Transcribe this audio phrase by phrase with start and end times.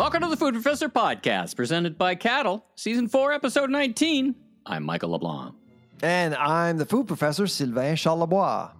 [0.00, 4.34] Welcome to the Food Professor podcast, presented by Caddle, Season 4, Episode 19.
[4.64, 5.54] I'm Michael LeBlanc.
[6.02, 8.70] And I'm the food professor, Sylvain Charlebois.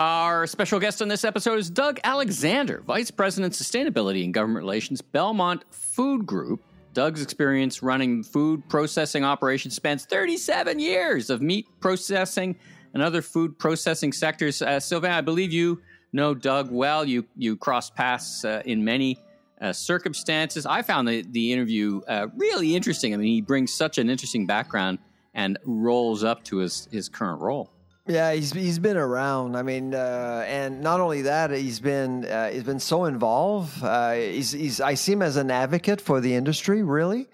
[0.00, 5.02] Our special guest on this episode is Doug Alexander, Vice President Sustainability and Government Relations,
[5.02, 6.62] Belmont Food Group.
[6.94, 12.56] Doug's experience running food processing operations spans 37 years of meat processing
[12.94, 14.62] and other food processing sectors.
[14.62, 15.82] Uh, Sylvain, I believe you
[16.14, 17.04] know Doug well.
[17.04, 19.18] You you crossed paths uh, in many
[19.62, 20.66] uh, circumstances.
[20.66, 23.14] I found the the interview uh, really interesting.
[23.14, 24.98] I mean, he brings such an interesting background
[25.32, 27.70] and rolls up to his his current role.
[28.08, 29.56] Yeah, he's he's been around.
[29.56, 33.82] I mean, uh, and not only that, he's been uh, he's been so involved.
[33.82, 37.28] Uh, he's, he's I see him as an advocate for the industry, really,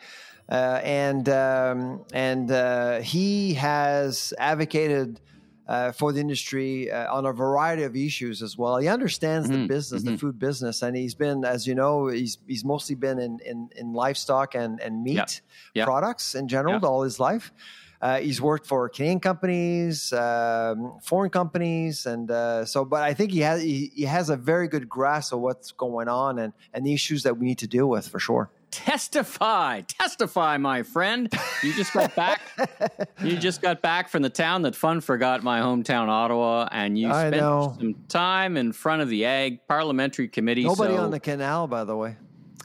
[0.50, 5.20] uh, and um, and uh, he has advocated.
[5.68, 8.78] Uh, for the industry on a variety of issues as well.
[8.78, 12.38] He understands Mm-hmm, the business, the food business, and he's been, as you know, he's
[12.46, 15.28] he's mostly been in in, in livestock and and meat Yep.
[15.74, 15.84] Yep.
[15.86, 16.84] products in general Yep.
[16.84, 17.52] all his life.
[18.00, 22.84] Uh, he's worked for Canadian companies, um, foreign companies, and uh, so.
[22.84, 26.08] But I think he has he, he has a very good grasp of what's going
[26.08, 28.48] on and and the issues that we need to deal with for sure.
[28.70, 31.32] Testify, testify, my friend.
[31.62, 32.40] You just got back.
[33.24, 37.08] you just got back from the town that fun forgot my hometown, Ottawa, and you
[37.10, 37.76] I spent know.
[37.78, 40.64] some time in front of the Ag Parliamentary Committee.
[40.64, 42.16] Nobody so- on the canal, by the way.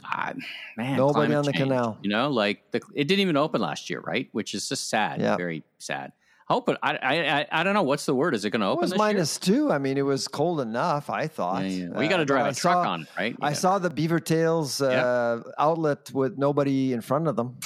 [0.06, 0.34] Ah,
[0.78, 1.98] man, Nobody on the change, canal.
[2.02, 4.28] You know, like the, it didn't even open last year, right?
[4.34, 5.38] Which is just sad, Yeah.
[5.38, 6.12] very sad.
[6.49, 6.77] It.
[6.83, 8.36] I, I I don't know what's the word.
[8.36, 8.83] Is it going to open?
[8.83, 9.72] It open was minus two.
[9.72, 11.09] I mean, it was cold enough.
[11.09, 11.63] I thought.
[11.63, 11.89] Yeah, yeah.
[11.89, 13.31] Well, you got to Uh, drive but a I truck saw- on, it, right?
[13.31, 17.58] You I gotta- saw the Beaver Tails uh, outlet with nobody in front of them.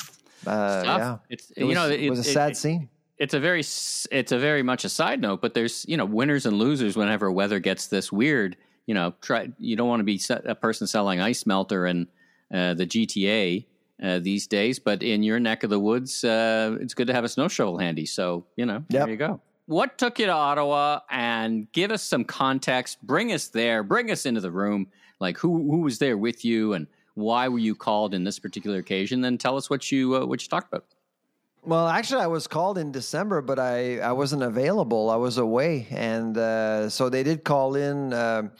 [0.45, 2.89] Uh, yeah, It's it you was, know it, was a it- sad it- scene.
[3.17, 6.45] it's a very it's a very much a side note but there's you know winners
[6.45, 10.21] and losers whenever weather gets this weird you know try you don't want to be
[10.45, 12.07] a person selling ice melter and
[12.53, 13.65] uh, the gta
[14.03, 17.23] uh, these days but in your neck of the woods uh, it's good to have
[17.23, 18.05] a snow shovel handy.
[18.05, 19.01] So you know Yep.
[19.05, 19.41] there you go.
[19.65, 23.01] What took you to ottawa and give us some context?
[23.01, 23.83] Bring us there.
[23.83, 24.87] Bring us into the room.
[25.19, 28.77] Like who who was there with you and why were you called in this particular
[28.77, 29.21] occasion?
[29.21, 30.85] Then tell us what you uh, what you talked about.
[31.63, 35.09] Well, actually, I was called in December, but I, I wasn't available.
[35.09, 38.51] I was away, and uh, so they did call in um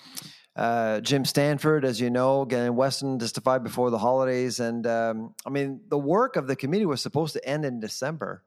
[0.57, 5.51] uh, Jim Stanford, as you know, Galen Weston testified before the holidays, and um, I
[5.51, 8.43] mean the work of the committee was supposed to end in December.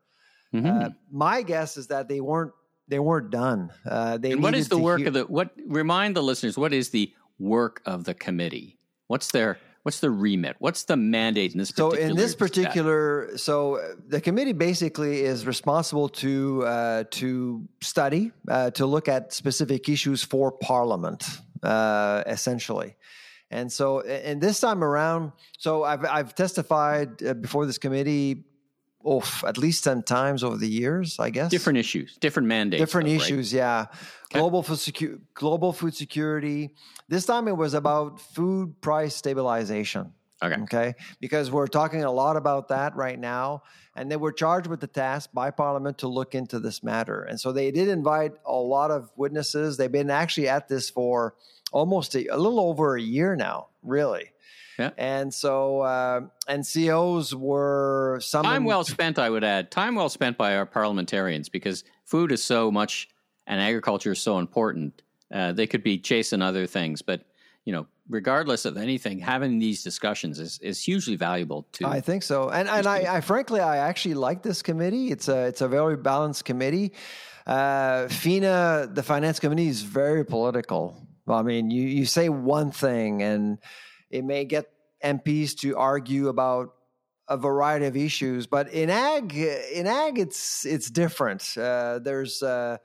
[0.52, 0.66] Mm-hmm.
[0.66, 2.52] Uh, my guess is that they weren't
[2.88, 3.70] they weren't done.
[3.86, 6.72] Uh, they And what is the work hear- of the what remind the listeners what
[6.72, 8.78] is the work of the committee?
[9.06, 10.56] What's their what's the remit?
[10.58, 15.20] What's the mandate in this So particular in this particular, so uh, the committee basically
[15.20, 21.24] is responsible to uh, to study, uh, to look at specific issues for Parliament,
[21.62, 22.96] uh, essentially.
[23.50, 28.44] And so, and this time around, so I've I've testified uh, before this committee,
[29.04, 31.50] oh, at least ten times over the years, I guess.
[31.50, 32.80] different issues, different mandates.
[32.80, 33.22] Different though, right?
[33.22, 33.86] issues, yeah.
[34.32, 36.76] Global food secu- global food security.
[37.08, 40.12] This time it was about food price stabilization.
[40.42, 40.60] Okay.
[40.62, 40.94] Okay.
[41.20, 43.62] Because we're talking a lot about that right now.
[43.94, 47.22] And they were charged with the task by Parliament to look into this matter.
[47.22, 49.76] And so they did invite a lot of witnesses.
[49.76, 51.34] They've been actually at this for
[51.72, 54.32] almost a, a little over a year now, really.
[54.78, 54.90] Yeah.
[54.96, 59.70] And so, uh, NGOs were some Time well spent, I would add.
[59.70, 63.10] Time well spent by our parliamentarians because food is so much
[63.46, 65.02] and agriculture is so important.
[65.30, 67.26] Uh, they could be chasing other things, but
[67.70, 72.24] you know, regardless of anything, having these discussions is, is hugely valuable to I think
[72.24, 75.12] so, and and I, I frankly I actually like this committee.
[75.12, 76.94] It's a it's a very balanced committee.
[77.46, 80.96] Uh, FINA, the finance committee, is very political.
[81.28, 83.58] I mean, you you say one thing, and
[84.10, 84.66] it may get
[85.04, 86.74] MPs to argue about
[87.28, 88.48] a variety of issues.
[88.48, 91.56] But in ag, in ag, it's it's different.
[91.56, 92.78] Uh, there's uh,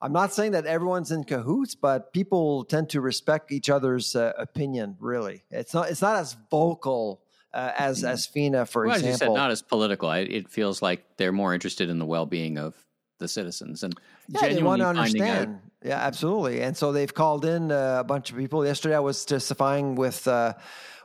[0.00, 4.32] I'm not saying that everyone's in cahoots, but people tend to respect each other's uh,
[4.36, 4.96] opinion.
[5.00, 7.22] Really, it's not it's not as vocal
[7.54, 8.88] uh, as as FINA, for Mm-hmm.
[8.88, 9.34] well, as you example.
[9.36, 10.08] said, not as political.
[10.08, 12.74] I, it feels like they're more interested in the well being of
[13.18, 13.94] the citizens and
[14.28, 15.48] yeah, they genuinely want to finding out.
[15.82, 16.60] Yeah, absolutely.
[16.60, 18.66] And so they've called in uh, a bunch of people.
[18.66, 20.52] Yesterday, I was testifying with uh,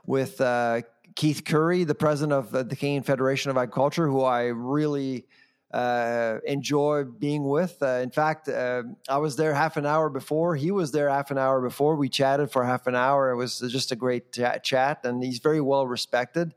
[0.05, 0.81] with uh,
[1.15, 5.25] Keith Currie, the president of the Canadian Federation of Agriculture, who I really
[5.73, 7.81] uh, enjoy being with.
[7.81, 10.55] Uh, in fact, uh, I was there half an hour before.
[10.55, 11.95] He was there half an hour before.
[11.95, 13.31] We chatted for half an hour.
[13.31, 16.53] It was just a great cha- chat, and he's very well respected.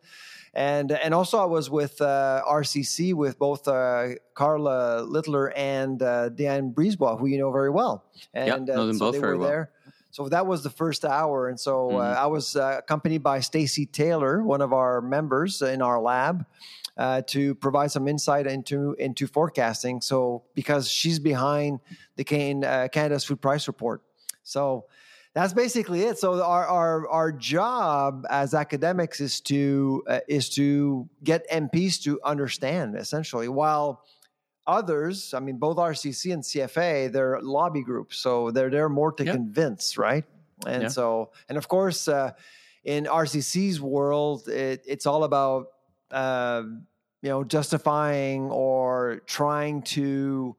[0.55, 6.29] And and also I was with uh, RCC with both uh, Carla Littler and uh,
[6.29, 8.05] Diane Brisebois, who you know very well.
[8.33, 9.49] And know them uh, so both they very were well.
[9.49, 9.71] there.
[10.13, 11.97] So that was the first hour, and so mm-hmm.
[11.97, 16.47] uh, I was uh, accompanied by Stacy Taylor, one of our members in our lab,
[16.97, 20.01] uh, to provide some insight into into forecasting.
[20.01, 21.81] So because she's behind
[22.17, 22.25] the
[22.65, 24.03] uh, Canada's food price report,
[24.43, 24.87] so
[25.35, 26.19] that's basically it.
[26.19, 32.21] So our our our job as academics is to uh, is to get MPs to
[32.25, 34.05] understand essentially while
[34.67, 39.25] others, I mean, both RCC and CFA, they're lobby groups, so they're there more to
[39.25, 40.25] convince, right?
[40.67, 40.89] And yeah.
[40.89, 42.33] so, and of course, uh,
[42.85, 45.69] in RCC's world, it, it's all about
[46.15, 46.63] uh,
[47.23, 50.57] you know justifying or trying to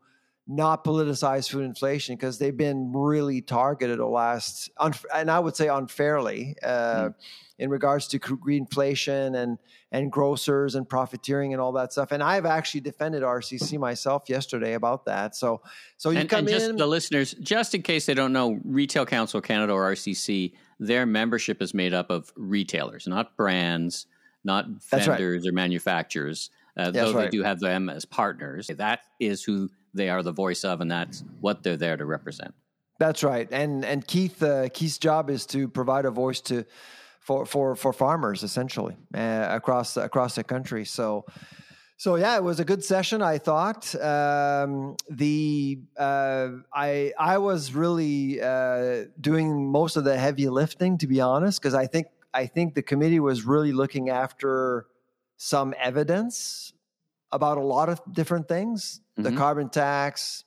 [0.47, 4.69] not politicize food inflation because they've been really targeted the last,
[5.13, 7.15] and I would say unfairly, uh, mm.
[7.57, 9.57] in regards to greedflation and
[9.91, 12.11] and grocers and profiteering and all that stuff.
[12.11, 15.37] And I've actually defended RCC myself yesterday about that.
[15.37, 15.61] So,
[15.95, 18.59] so you and, come and just in, the listeners, just in case they don't know,
[18.65, 24.07] Retail Council Canada or RCC, their membership is made up of retailers, not brands,
[24.45, 25.49] not vendors right.
[25.49, 26.49] or manufacturers.
[26.77, 27.23] Uh, though right.
[27.23, 28.69] they do have them as partners.
[28.75, 32.53] That is who they are the voice of, and that's what they're there to represent.
[32.99, 36.65] That's right, and and Keith uh, Keith's job is to provide a voice to
[37.19, 40.85] for for for farmers essentially uh, across across the country.
[40.85, 41.25] So.
[41.97, 43.21] So yeah, it was a good session.
[43.21, 50.49] I thought um, the uh, I I was really uh, doing most of the heavy
[50.49, 54.87] lifting, to be honest, because I think I think the committee was really looking after
[55.37, 56.73] some evidence
[57.31, 59.23] about a lot of different things mm-hmm.
[59.23, 60.43] the carbon tax,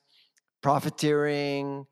[0.61, 1.87] profiteering,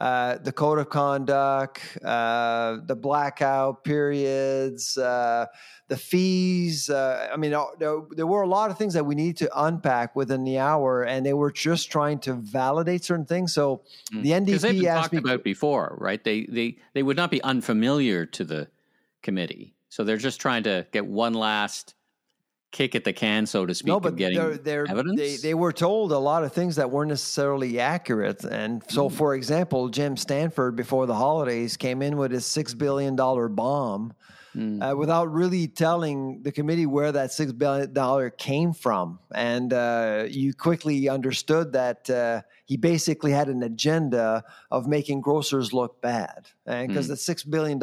[0.00, 5.46] uh, the code of conduct, uh, the blackout periods, uh,
[5.88, 6.88] the fees.
[6.88, 10.16] Uh, I mean, there, there, were a lot of things that we needed to unpack
[10.16, 13.52] within the hour, and they were just trying to validate certain things.
[13.52, 13.82] So
[14.12, 14.22] mm.
[14.22, 16.24] the NDP they've been asked talked me, about before, right?
[16.24, 18.68] They they they would not be unfamiliar to the
[19.22, 21.94] committee, so they're just trying to get one last
[22.72, 25.20] kick at the can, so to speak, no, but getting they're, they're, evidence?
[25.20, 28.42] They, they were told a lot of things that weren't necessarily accurate.
[28.44, 29.12] And so, mm.
[29.12, 34.14] for example, Jim Stanford, before the holidays, came in with his $6 billion bomb
[34.56, 34.82] mm.
[34.82, 39.18] uh, without really telling the committee where that $6 billion came from.
[39.34, 45.74] And uh, you quickly understood that uh, he basically had an agenda of making grocers
[45.74, 46.48] look bad.
[46.64, 47.10] And because mm.
[47.10, 47.78] the $6 billion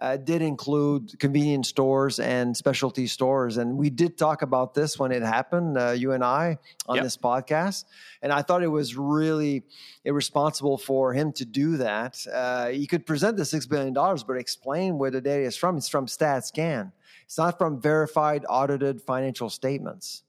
[0.00, 3.58] uh, did include convenience stores and specialty stores.
[3.58, 7.04] And we did talk about this when it happened, uh, you and I, on yep.
[7.04, 7.84] this podcast.
[8.22, 9.62] And I thought it was really
[10.04, 12.24] irresponsible for him to do that.
[12.32, 15.76] Uh, he could present the $6 billion, but explain where the data is from.
[15.76, 16.92] It's from StatsCan,
[17.26, 20.22] it's not from verified, audited financial statements.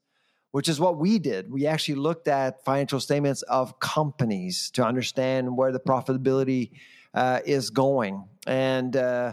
[0.50, 1.50] Which is what we did.
[1.50, 6.72] We actually looked at financial statements of companies to understand where the profitability
[7.14, 8.24] uh, is going.
[8.46, 9.32] And uh,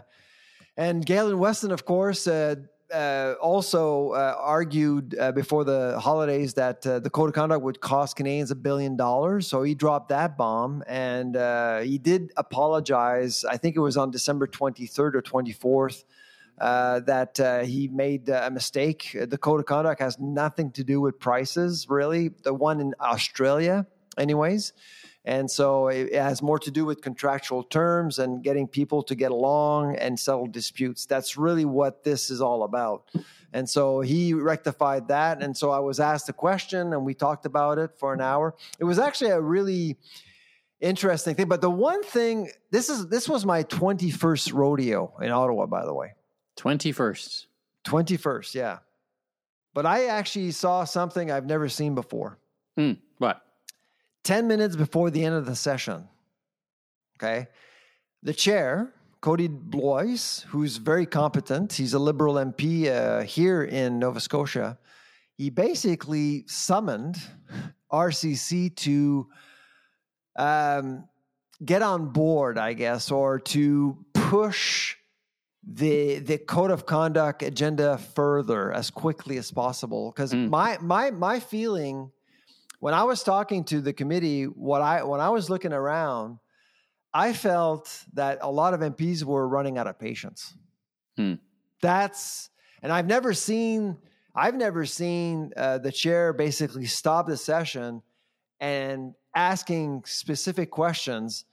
[0.79, 2.55] and Galen Weston, of course, uh,
[2.93, 7.81] uh, also uh, argued uh, before the holidays that uh, the code of conduct would
[7.81, 9.45] cost Canadians a billion dollars.
[9.45, 13.43] So he dropped that bomb, and uh, he did apologize.
[13.43, 16.05] I think it was on December 23rd or 24th.
[16.59, 19.17] that he made a mistake.
[19.19, 22.29] The code of conduct has nothing to do with prices, really.
[22.29, 23.85] The one in Australia,
[24.17, 24.71] anyways.
[25.25, 29.31] And so it has more to do with contractual terms and getting people to get
[29.31, 31.05] along and settle disputes.
[31.05, 33.09] That's really what this is all about.
[33.51, 35.43] And so he rectified that.
[35.43, 38.55] And so I was asked a question and we talked about it for an hour.
[38.79, 39.97] It was actually a really
[40.79, 41.47] interesting thing.
[41.47, 45.93] But the one thing, this is this was my 21st rodeo in Ottawa, by the
[45.93, 46.13] way.
[46.57, 47.45] 21st.
[47.85, 48.79] 21st, yeah.
[49.73, 52.37] But I actually saw something I've never seen before.
[52.77, 53.08] Mm, what?
[54.29, 56.07] 10 minutes before the end of the session,
[57.17, 57.47] okay,
[58.21, 58.93] the chair,
[59.23, 64.77] Kody Blois, who's very competent, he's a Liberal MP uh, here in Nova Scotia,
[65.35, 67.17] he basically summoned
[67.91, 69.27] RCC to
[70.35, 71.05] um,
[71.65, 74.95] get on board, I guess, or to push
[75.67, 80.11] the the code of conduct agenda further as quickly as possible.
[80.11, 80.51] Because mm.
[80.51, 82.11] my my my feeling
[82.79, 86.39] when I was talking to the committee, what I when I was looking around,
[87.13, 90.53] I felt that a lot of MPs were running out of patience.
[91.17, 91.35] Hmm.
[91.81, 92.49] That's
[92.81, 93.97] and I've never seen
[94.35, 98.01] I've never seen uh, the chair basically stop the session
[98.59, 101.45] and asking specific questions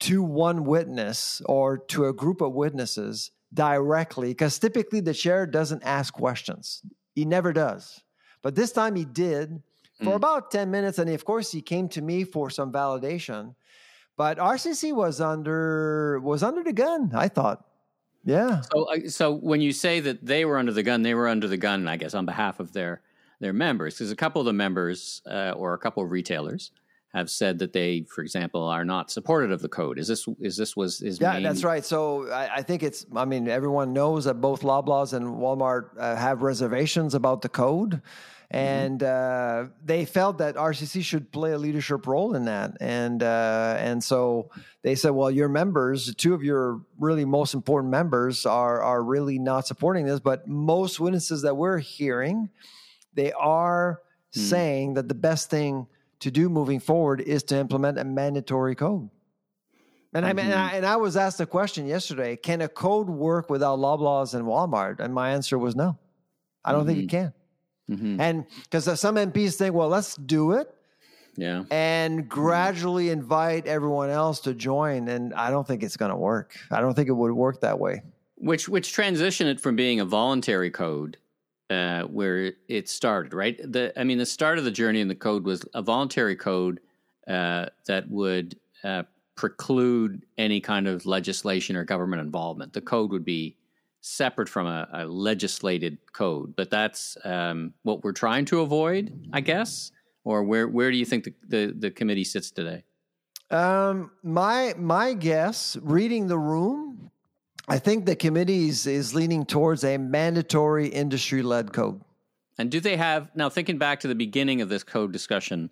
[0.00, 5.82] to one witness or to a group of witnesses directly because typically the chair doesn't
[5.84, 6.82] ask questions.
[7.14, 8.02] He never does.
[8.42, 9.62] But this time he did
[10.04, 10.16] for mm.
[10.16, 10.98] about 10 minutes.
[10.98, 13.54] And of course, he came to me for some validation.
[14.16, 17.10] But RCC was under was under the gun.
[17.14, 17.64] I thought.
[18.24, 18.62] Yeah.
[18.72, 21.48] So, uh, so when you say that they were under the gun, they were under
[21.48, 23.02] the gun, I guess, on behalf of their
[23.40, 26.70] their members, because a couple of the members uh, or a couple of retailers
[27.12, 29.98] have said that they, for example, are not supportive of the code.
[29.98, 31.42] Is this is this was is yeah, main...
[31.42, 31.84] that's right.
[31.84, 33.06] So I, I, think it's.
[33.14, 38.02] I mean, everyone knows that both Loblaws and Walmart uh, have reservations about the code.
[38.54, 38.62] Mm-hmm.
[38.62, 43.74] and uh, they felt that RCC should play a leadership role in that, and uh,
[43.80, 44.50] and so
[44.82, 49.40] they said, well, your members, two of your really most important members, are are really
[49.40, 52.48] not supporting this, but most witnesses that we're hearing,
[53.14, 54.00] they are
[54.32, 54.40] hmm.
[54.40, 55.88] saying that the best thing
[56.20, 59.10] to do moving forward is to implement a mandatory code.
[60.12, 60.30] And mm-hmm.
[60.30, 63.50] I mean, and I, and I was asked a question yesterday: Can a code work
[63.50, 65.00] without Loblaws and Walmart?
[65.00, 65.98] And my answer was no.
[66.64, 66.88] I don't mm-hmm.
[66.88, 67.24] think it mm-hmm.
[67.24, 67.32] can.
[67.90, 68.20] Mm-hmm.
[68.20, 70.74] And because some MPs think, well, let's do it.
[71.36, 71.64] Yeah.
[71.70, 75.08] And gradually invite everyone else to join.
[75.08, 76.56] And I don't think it's going to work.
[76.70, 78.02] I don't think it would work that way.
[78.36, 81.16] Which, which transition it from being a voluntary code
[81.70, 83.60] uh, where it started, right?
[83.60, 86.80] The, I mean, the start of the journey in the code was a voluntary code
[87.26, 89.04] uh, that would uh,
[89.36, 92.72] preclude any kind of legislation or government involvement.
[92.72, 93.56] The code would be
[94.04, 99.40] separate from a, a legislated code, but that's um, what we're trying to avoid, I
[99.40, 99.90] guess.
[100.24, 102.84] Or where where do you think the, the, the committee sits today?
[103.50, 107.10] Um, my my guess, reading the room,
[107.68, 112.00] I think the committee is, is leaning towards a mandatory industry led code.
[112.58, 115.70] And do they have now thinking back to the beginning of this code discussion,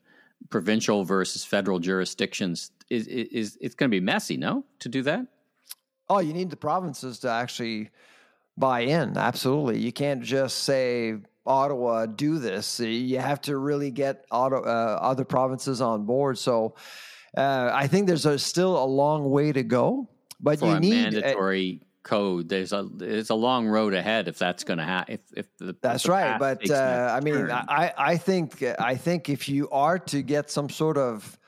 [0.51, 5.27] provincial versus federal jurisdictions is is it's going to be messy, no, to do that?
[6.09, 7.91] Oh, you need the provinces to actually
[8.57, 9.17] buy in.
[9.17, 9.79] Absolutely.
[9.79, 11.17] You can't just say,
[11.47, 12.81] Ottawa, do this.
[12.81, 16.39] You have to really get auto, uh, other provinces on board.
[16.39, 16.75] So
[17.37, 20.09] uh, I think there's a, still a long way to go.
[20.41, 22.49] But For you need mandatory a, code.
[22.49, 25.15] There's a it's a long road ahead if that's going to happen.
[25.15, 26.39] If if the that's if the right.
[26.39, 30.69] But uh, I mean, I I think I think if you are to get some
[30.69, 31.39] sort of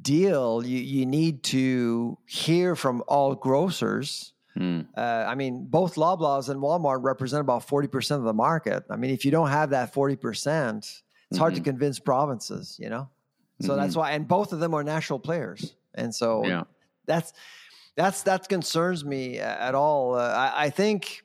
[0.00, 4.86] deal, you you need to hear from all grocers Mm.
[4.96, 8.84] Uh, I mean, both Loblaws and Walmart represent about 40% of the market.
[8.90, 11.02] I mean, if you don't have that 40%, it's
[11.36, 11.38] mm-hmm.
[11.38, 11.64] hard to mm-hmm.
[11.64, 13.08] convince provinces, you know?
[13.60, 13.80] So mm-hmm.
[13.80, 15.76] that's why, and both of them are national players.
[15.94, 16.64] And so yeah.
[17.06, 17.32] that's,
[17.96, 20.16] that's, that concerns me at all.
[20.16, 21.22] Uh, I, I think,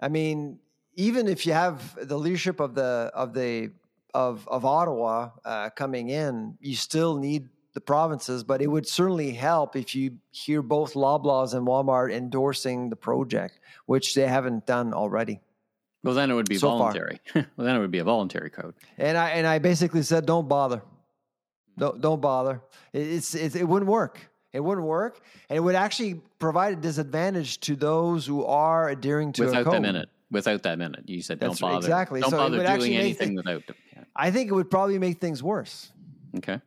[0.00, 0.58] I mean,
[0.94, 3.72] even if you have the leadership of the, of the,
[4.14, 9.32] of, of Ottawa uh, coming in, you still need the provinces, but it would certainly
[9.32, 14.92] help if you hear both Loblaws and Walmart endorsing the project, which they haven't done
[14.92, 15.40] already.
[16.04, 17.20] Well, then it would be so voluntary.
[17.34, 18.74] well, then it would be a voluntary code.
[18.98, 20.82] And I and I basically said, don't bother,
[21.78, 22.60] don't don't bother.
[22.92, 24.28] It's, it's it wouldn't work.
[24.52, 29.32] It wouldn't work, and it would actually provide a disadvantage to those who are adhering
[29.32, 29.74] to without a code.
[29.74, 30.08] that minute.
[30.30, 31.76] Without that minute, you said don't That's bother.
[31.76, 32.20] Exactly.
[32.20, 33.62] Don't so bother doing anything without.
[33.94, 34.04] Yeah.
[34.16, 35.90] I think it would probably make things worse.
[36.36, 36.60] Okay.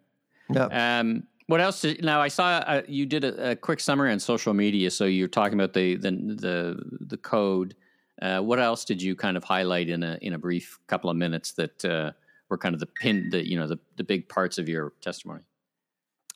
[0.50, 1.00] Yeah.
[1.00, 1.82] Um, what else?
[1.82, 4.90] Did, now I saw uh, you did a, a, quick summary on social media.
[4.90, 7.76] So you're talking about the the the, the code.
[8.22, 11.18] Uh, what else did you kind of highlight in a in a brief couple of
[11.18, 12.12] minutes that uh,
[12.50, 15.42] were kind of the pin, the you know the the big parts of your testimony?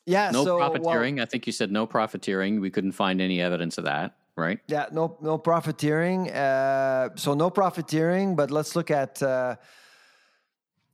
[0.06, 0.32] Yeah.
[0.32, 1.16] No so, profiteering.
[1.16, 2.60] Well, I think you said no profiteering.
[2.60, 4.16] We couldn't find any evidence of that.
[4.36, 4.60] Right.
[4.68, 4.88] Yeah.
[4.92, 5.18] No.
[5.22, 6.32] No profiteering.
[6.32, 8.36] Uh, so no profiteering.
[8.36, 9.56] But let's look at uh,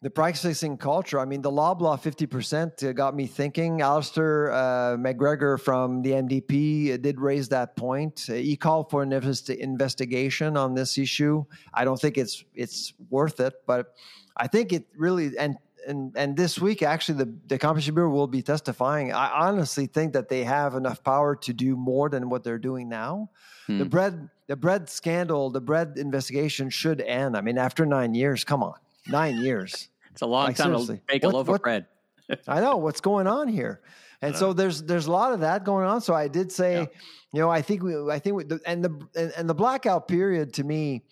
[0.05, 1.19] the practicing culture.
[1.19, 3.81] I mean, the Loblaw 50% uh, got me thinking.
[3.81, 8.27] Alistair uh, MacGregor from the NDP uh, did raise that point.
[8.29, 11.43] Uh, he called for an investigation on this issue.
[11.74, 13.95] I don't think it's it's worth it, but
[14.38, 15.57] I think it really and
[15.88, 19.12] and and this week actually the the Competition Bureau will be testifying.
[19.12, 22.88] I honestly think that they have enough power to do more than what they're doing
[22.89, 23.31] now.
[23.65, 23.79] Hmm.
[23.79, 27.35] The bread the bread scandal, the bread investigation should end.
[27.35, 28.75] I mean, after nine years, come on,
[29.07, 29.89] nine years.
[30.15, 30.95] It's a long like, time seriously.
[30.95, 31.88] to bake a loaf what, of bread.
[32.48, 33.81] I know what's going on here,
[34.22, 36.00] and so there's there's a lot of that going on.
[36.00, 36.86] So I did say, yeah.
[37.34, 40.53] you know, I think we, I think we, and the and, and, the blackout period
[40.53, 41.03] to me,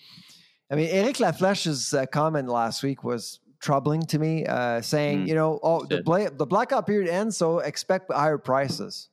[0.71, 5.25] I mean, Eric La Flèche's uh, comment last week was troubling to me, uh, saying,
[5.25, 5.27] mm.
[5.27, 9.09] you know, oh, the bla- the blackout period ends, so expect higher prices.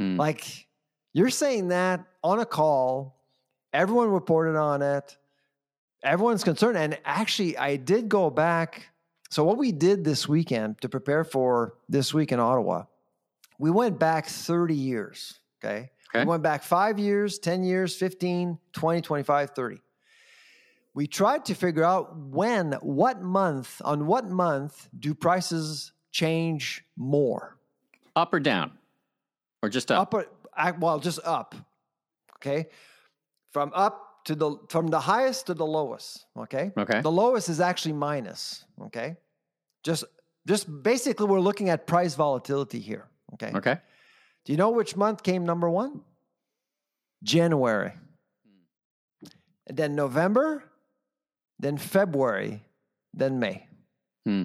[0.00, 0.18] Mm.
[0.18, 0.66] Like
[1.12, 3.22] you're saying that on a call,
[3.72, 5.16] everyone reported on it,
[6.02, 8.90] everyone's concerned, and actually, I did go back
[9.30, 12.84] so, what we did this weekend to prepare for this week in Ottawa,
[13.58, 15.40] we went back 30 years.
[15.62, 15.90] Okay.
[16.14, 16.24] okay.
[16.24, 19.82] We went back five years, 10 years, 15, 20, 25, 30.
[20.94, 27.56] We tried to figure out when, what month, on what month do prices change more?
[28.16, 28.72] Up or down?
[29.62, 30.14] or just up?
[30.14, 31.54] Up, uh, well, just up.
[32.36, 32.66] Okay,
[33.50, 36.26] from up to the from the highest to the lowest.
[36.36, 36.70] Okay.
[36.76, 37.00] Okay.
[37.00, 38.62] The lowest is actually minus.
[38.82, 39.16] Okay.
[39.82, 40.04] Just
[40.46, 43.08] just basically, we're looking at price volatility here.
[43.34, 43.52] Okay.
[43.54, 43.78] Okay.
[44.44, 46.02] Do you know which month came number one?
[47.24, 47.92] January.
[49.66, 50.62] And then November,
[51.58, 52.62] then February,
[53.14, 53.66] then May.
[54.26, 54.44] Hmm.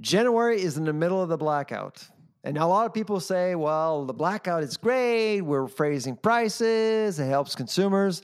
[0.00, 2.04] January is in the middle of the blackout.
[2.42, 5.42] And a lot of people say, well, the blackout is great.
[5.42, 7.20] We're raising prices.
[7.20, 8.22] It helps consumers.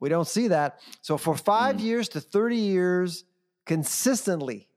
[0.00, 0.80] We don't see that.
[1.02, 3.24] So for five years to 30 years,
[3.66, 4.68] consistently,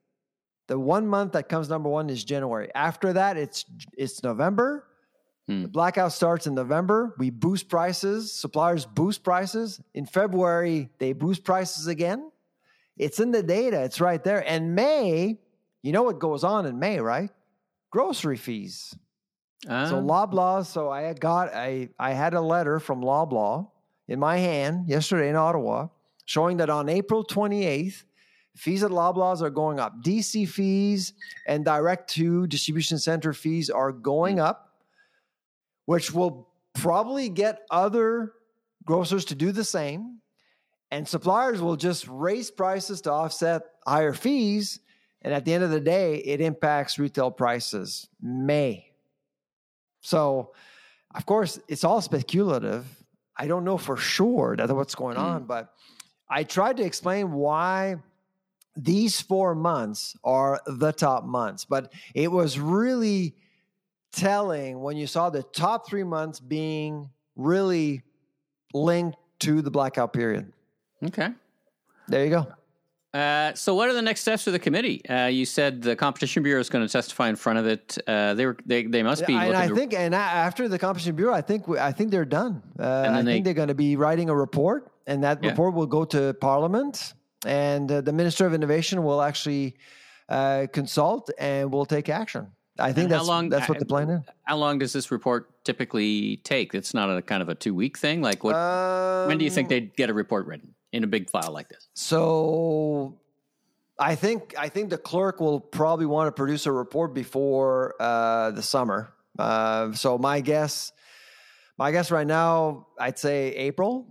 [0.67, 2.69] the one month that comes number one is January.
[2.73, 3.65] After that, it's
[3.97, 4.87] it's November.
[5.47, 5.63] Hmm.
[5.63, 7.15] The blackout starts in November.
[7.17, 8.31] We boost prices.
[8.31, 9.81] Suppliers boost prices.
[9.93, 12.31] In February, they boost prices again.
[12.97, 13.81] It's in the data.
[13.83, 14.47] It's right there.
[14.47, 15.39] And May,
[15.81, 17.31] you know what goes on in May, right?
[17.89, 18.95] Grocery fees.
[19.65, 20.65] So Ah, Loblaw.
[20.65, 23.70] So I got I I had a letter from Loblaw
[24.11, 25.87] in my hand yesterday in Ottawa,
[26.25, 28.03] showing that on April 28th,
[28.57, 30.03] fees at Loblaws are going up.
[30.03, 31.13] DC fees
[31.47, 34.81] and direct to distribution center fees are going up,
[35.85, 38.33] which will probably get other
[38.83, 40.17] grocers to do the same.
[40.91, 44.81] And suppliers will just raise prices to offset higher fees.
[45.21, 48.09] And at the end of the day, it impacts retail prices.
[48.21, 48.91] May.
[50.01, 50.51] So,
[51.15, 53.00] of course, it's all speculative.
[53.37, 55.21] I don't know for sure that what's going Mm.
[55.23, 55.73] on, but
[56.29, 57.97] I tried to explain why
[58.75, 61.65] these four months are the top months.
[61.65, 63.35] But it was really
[64.11, 68.03] telling when you saw the top three months being really
[68.73, 70.51] linked to the blackout period.
[71.03, 71.29] okay.
[72.07, 72.47] There you go.
[73.13, 75.05] Uh, so, what are the next steps for the committee?
[75.09, 77.97] Uh, you said the Competition Bureau is going to testify in front of it.
[78.07, 79.33] Uh, they were they they must be.
[79.33, 82.63] and I to- think, and after the competition bureau, I think I think they're done.
[82.79, 85.43] Uh, And I think they- they, are going to be writing a report, and that
[85.43, 85.49] Yeah.
[85.49, 87.13] report will go to Parliament,
[87.45, 89.75] and uh, the Minister of Innovation will actually
[90.29, 92.47] uh, consult and will take action.
[92.79, 94.23] I think And how that's long- that's what the plan is.
[94.45, 96.73] How long does this report typically take?
[96.73, 98.21] It's not a kind of a two week thing.
[98.21, 98.55] Like what?
[99.27, 101.69] when do you think Um, they'd get a report written in a big file like
[101.69, 101.87] this?
[101.93, 103.19] So
[103.99, 108.51] I think I think the clerk will probably want to produce a report before uh,
[108.51, 109.13] the summer.
[109.39, 110.91] Uh, so my guess,
[111.77, 114.07] my guess right now, I'd say April,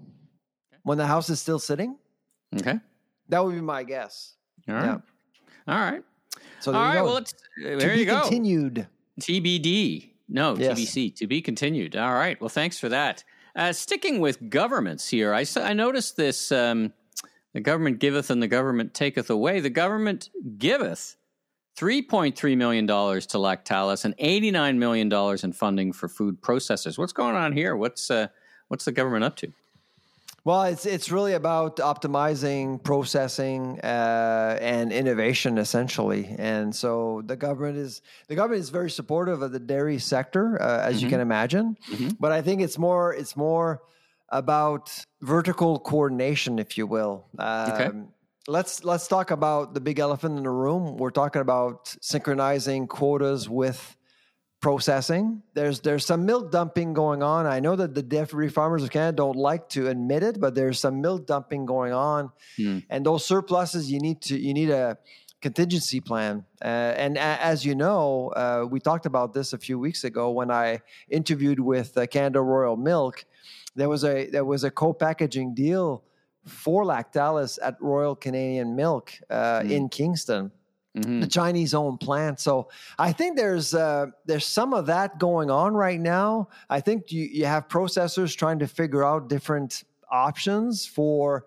[0.83, 1.97] when the house is still sitting.
[2.59, 2.79] Okay.
[3.29, 4.35] That would be my guess.
[4.69, 4.85] All right.
[4.87, 4.99] Yeah.
[5.69, 6.03] All right.
[6.61, 7.01] So All there you right.
[7.01, 7.05] go.
[7.05, 8.21] Well, it's, uh, to there be you go.
[8.23, 8.87] continued.
[9.21, 10.11] TBD.
[10.29, 10.79] No, Yes.
[10.79, 11.17] TBC.
[11.17, 11.97] To be continued.
[11.97, 12.41] All right.
[12.41, 13.25] Well, thanks for that.
[13.57, 16.93] Uh, sticking with governments here, I noticed this um,
[17.53, 19.61] the government giveth and the government taketh away.
[19.61, 21.17] The government giveth
[21.77, 26.99] $3.3 million to Lactalis and $89 million in funding for food processors.
[26.99, 27.77] What's going on here?
[27.77, 28.29] What's, uh,
[28.69, 29.53] what's the government up to?
[30.45, 36.35] Well, it's it's really about optimizing processing uh, and innovation, essentially.
[36.39, 40.81] And so the government is the government is very supportive of the dairy sector, uh,
[40.81, 41.11] as you Mhm.
[41.11, 41.77] can imagine.
[41.93, 42.17] Mhm.
[42.19, 43.83] But I think it's more it's more
[44.31, 47.27] about vertical coordination, if you will.
[47.39, 48.09] Um,
[48.49, 50.97] Let's let's talk about the big elephant in the room.
[50.97, 53.95] We're talking about synchronizing quotas with
[54.61, 55.43] processing.
[55.55, 57.47] There's there's some milk dumping going on.
[57.47, 60.79] I know that the dairy farmers of Canada don't like to admit it, but there's
[60.79, 62.79] some milk dumping going on, Hmm.
[62.91, 64.99] and those surpluses you need to you need a
[65.41, 66.45] contingency plan.
[66.63, 70.31] Uh, and a, as you know, uh, we talked about this a few weeks ago
[70.31, 73.25] when I interviewed with uh, Canada Royal Milk.
[73.75, 76.03] There was a there was a co-packaging deal
[76.47, 79.71] for Lactalis at Royal Canadian Milk uh, Hmm.
[79.71, 80.51] in Kingston
[80.97, 81.21] Mhm.
[81.21, 82.41] the Chinese owned plant.
[82.41, 86.49] So I think there's uh, there's some of that going on right now.
[86.69, 91.47] I think you, you have processors trying to figure out different options for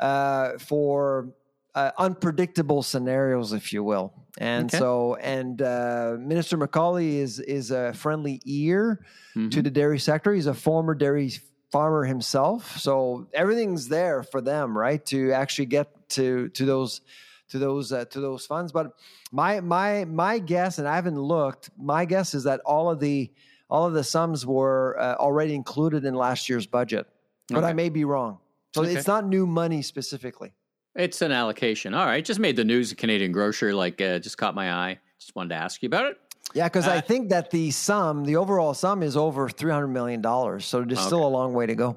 [0.00, 1.28] uh, for
[1.76, 4.12] uh, unpredictable scenarios, if you will.
[4.38, 4.78] And Okay.
[4.78, 9.62] so, and uh, Minister MacAulay is is a friendly ear to Mhm.
[9.64, 10.32] the dairy sector.
[10.32, 11.30] He's a former dairy
[11.70, 17.02] farmer himself, so everything's there for them, right, to actually get to to those
[17.50, 18.72] to those uh, to those funds.
[18.72, 18.92] But
[19.32, 21.70] my my my guess, and I haven't looked.
[21.78, 23.30] My guess is that all of the
[23.68, 27.06] all of the sums were uh, already included in last year's budget,
[27.48, 28.38] but I may be wrong.
[28.74, 28.94] So Okay.
[28.94, 30.52] it's not new money specifically.
[30.96, 31.94] It's an allocation.
[31.94, 32.24] All right.
[32.24, 32.90] Just made the news.
[32.90, 34.98] A Canadian grocer, like, uh, just caught my eye.
[35.20, 36.16] Just wanted to ask you about it.
[36.52, 39.88] Yeah, because Uh, I think that the sum, the overall sum, is over three hundred
[39.88, 40.64] million dollars.
[40.64, 41.96] So there's still a long way to go.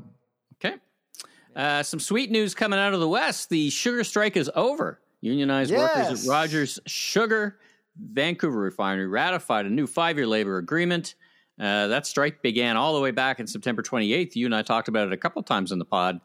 [0.63, 0.75] Okay.
[1.55, 3.49] Uh, some sweet news coming out of the West.
[3.49, 4.99] The sugar strike is over.
[5.23, 7.57] Unionized workers at Rogers Sugar,
[7.97, 11.15] Vancouver Refinery, ratified a new five year labor agreement.
[11.57, 14.35] Uh, that strike began all the way back in September 28th.
[14.35, 16.19] You and I talked about it a couple times in the pod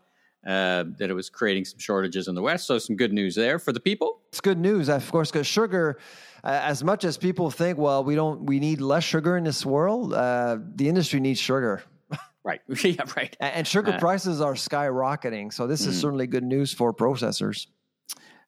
[0.44, 2.66] uh, that it was creating some shortages in the West.
[2.66, 4.20] So, some good news there for the people.
[4.30, 6.00] It's good news, of course, because sugar,
[6.42, 9.64] uh, as much as people think, well, we don't, we need less sugar in this
[9.64, 11.82] world, uh, the industry needs sugar.
[12.44, 12.61] Right.
[12.82, 13.37] yeah, right.
[13.40, 15.52] And sugar uh, prices are skyrocketing.
[15.52, 15.88] So, this mm.
[15.88, 17.66] is certainly good news for processors.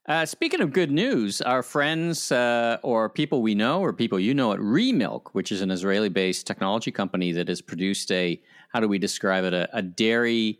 [0.06, 4.32] Uh, speaking of good news, our friends uh, or people we know or people you
[4.34, 8.80] know at Remilk, which is an Israeli based technology company that has produced a, how
[8.80, 10.58] do we describe it, a, a dairy,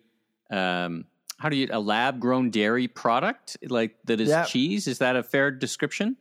[0.50, 1.05] um,
[1.38, 4.44] how do you, a lab grown dairy product like that is yeah.
[4.44, 4.87] cheese?
[4.87, 6.16] Is that a fair description?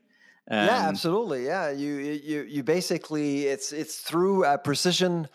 [0.50, 1.46] Um, yeah, absolutely.
[1.46, 5.28] Yeah, you you you basically it's it's through a precision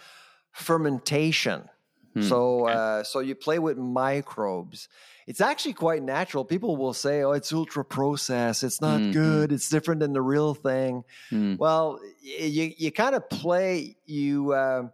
[0.53, 1.68] fermentation.
[2.14, 2.73] Hmm, so okay.
[2.73, 4.88] uh, so you play with microbes
[5.27, 6.45] it's actually quite natural.
[6.45, 8.63] People will say, "Oh, it's ultra processed.
[8.63, 9.13] It's not mm-hmm.
[9.13, 9.53] good.
[9.53, 11.59] It's different than the real thing." Mm.
[11.59, 14.89] Well, you you kind of play you uh,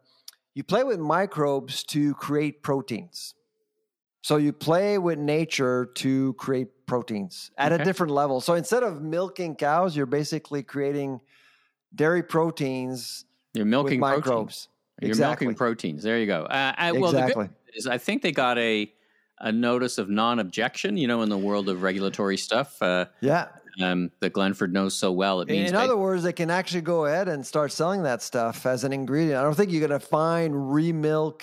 [0.55, 3.35] you play with microbes to create proteins.
[4.23, 7.81] So you play with nature to create proteins at okay.
[7.81, 8.41] a different level.
[8.41, 11.21] So instead of milking cows, you're basically creating
[11.95, 13.25] dairy proteins.
[13.55, 14.69] You're milking microbes.
[15.01, 15.47] You're exactly.
[15.47, 16.03] milking proteins.
[16.03, 16.45] There you go.
[16.45, 17.45] Uh, I, well, exactly.
[17.45, 18.93] the good is I think they got a
[19.41, 20.97] a notice of non-objection.
[20.97, 22.81] You know, in the world of regulatory stuff.
[22.83, 23.49] Uh, yeah.
[23.81, 25.41] Um, that Glenford knows so well.
[25.41, 28.67] It means in other words, they can actually go ahead and start selling that stuff
[28.67, 29.39] as an ingredient.
[29.39, 31.43] I don't think you're going to find remilk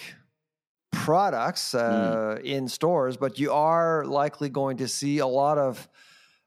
[0.92, 2.44] products uh, mm.
[2.44, 5.88] in stores, but you are likely going to see a lot of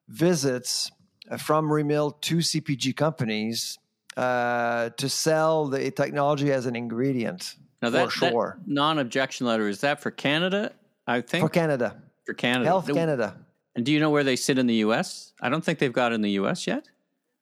[0.09, 0.93] visits
[1.39, 3.79] from remilk to CPG companies
[4.17, 7.55] uh, to sell the technology as an ingredient.
[7.81, 8.59] Now that, sure.
[8.59, 10.73] that non-objection letter is that for Canada
[11.11, 12.03] I think for Canada.
[12.25, 13.37] For Canada, Health Canada.
[13.75, 15.33] And do you know where they sit in the U.S.?
[15.41, 16.67] I don't think they've got in the U.S.
[16.67, 16.89] yet.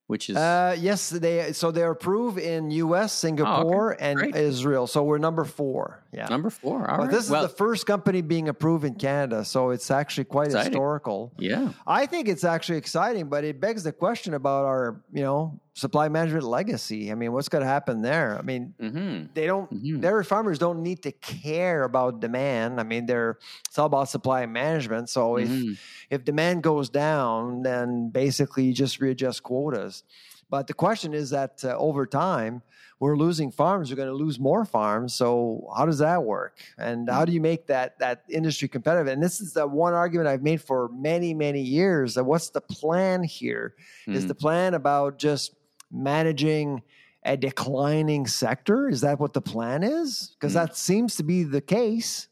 [0.06, 4.10] Which is uh, yes, they so they're approved in U.S., Singapore, oh, okay.
[4.10, 4.36] and Great.
[4.36, 4.86] Israel.
[4.86, 6.02] So we're number four.
[6.14, 6.90] Yeah, number four.
[6.90, 7.10] All but right.
[7.10, 10.72] this is well, the first company being approved in Canada, so it's actually quite exciting.
[10.72, 11.34] historical.
[11.38, 15.60] Yeah, I think it's actually exciting, but it begs the question about our you know
[15.78, 17.12] supply management legacy.
[17.12, 18.36] I mean, what's going to happen there?
[18.36, 19.26] I mean, mm-hmm.
[19.34, 19.72] they don't.
[19.72, 20.00] Mm-hmm.
[20.00, 22.80] Dairy farmers don't need to care about demand.
[22.80, 23.38] I mean, they're
[23.68, 25.08] it's all about supply management.
[25.08, 25.72] So mm-hmm.
[25.72, 30.02] if if demand goes down, then basically you just readjust quotas.
[30.50, 32.62] But the question is that uh, over time,
[33.00, 33.90] we're losing farms.
[33.90, 35.14] We're going to lose more farms.
[35.14, 36.58] So how does that work?
[36.78, 39.06] And how do you make that that industry competitive?
[39.06, 42.14] And this is the one argument I've made for many many years.
[42.14, 43.74] That what's the plan here?
[44.06, 45.54] Is the plan about just
[45.90, 46.82] managing
[47.24, 48.88] a declining sector?
[48.88, 50.34] Is that what the plan is?
[50.38, 50.56] Because mm.
[50.66, 52.28] that seems to be the case.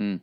[0.00, 0.20] Mm.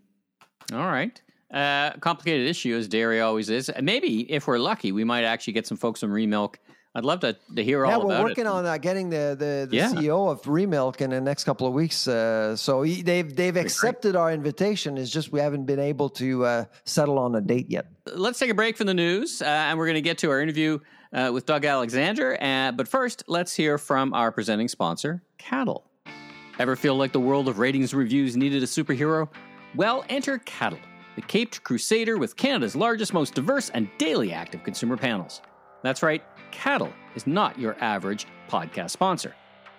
[0.74, 1.22] All right.
[1.52, 3.72] Uh, complicated issue as dairy always is.
[3.82, 6.56] Maybe if we're lucky, we might actually get some folks from Remilk
[6.95, 8.10] I'd love to, to hear all about it.
[8.10, 9.91] Yeah, we're working on uh, getting the the, the yeah.
[9.91, 12.08] CEO of Remilk in the next couple of weeks.
[12.08, 14.98] Uh, so he, they've they've accepted our invitation.
[14.98, 17.86] It's just we haven't been able to uh, settle on a date yet.
[18.12, 20.41] Let's take a break from the news, uh, and we're going to get to our
[20.41, 20.80] interview
[21.13, 22.38] uh, with Doug Alexander.
[22.41, 25.86] Uh, but first, let's hear from our presenting sponsor, Caddle.
[26.60, 29.30] Ever feel like the world of ratings reviews needed a superhero?
[29.76, 30.80] Well, enter Caddle,
[31.15, 35.41] the caped crusader with Canada's largest, most diverse, and daily active consumer panels.
[35.84, 39.34] That's right, Caddle is not your average podcast sponsor.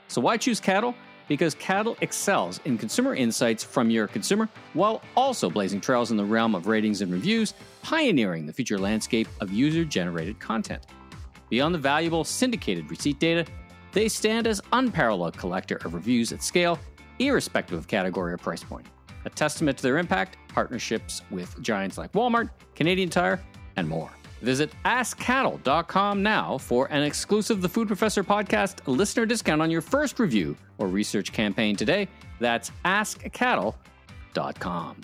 [0.09, 0.95] So why choose Caddle?
[1.29, 6.25] Because Caddle excels in consumer insights from your consumer while also blazing trails in the
[6.25, 10.87] realm of ratings and reviews, pioneering the future landscape of user generated content.
[11.51, 13.45] Beyond the valuable syndicated receipt data,
[13.93, 16.79] they stand as unparalleled collector of reviews at scale,
[17.19, 18.87] irrespective of category or price point.
[19.25, 23.43] A testament to their impact, partnerships with giants like Walmart, Canadian Tire,
[23.77, 24.11] and more.
[24.43, 30.19] Visit askcaddle.com now for an exclusive The Food Professor podcast listener discount on your first
[30.19, 32.09] review or research campaign today.
[32.39, 34.97] That's askcaddle.com.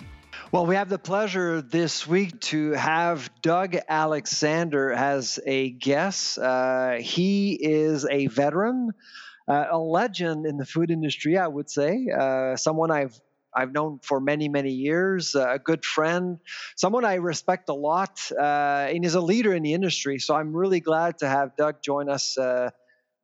[0.49, 6.37] Well, we have the pleasure this week to have Doug Alexander as a guest.
[6.37, 8.91] Uh, he is a veteran,
[9.49, 13.19] uh, a legend in the food industry, I would say, uh, someone I've
[13.53, 16.37] I've known for many, many years, uh, a good friend,
[16.77, 20.19] someone I respect a lot, uh, and is a leader in the industry.
[20.19, 22.69] So I'm really glad to have Doug join us uh,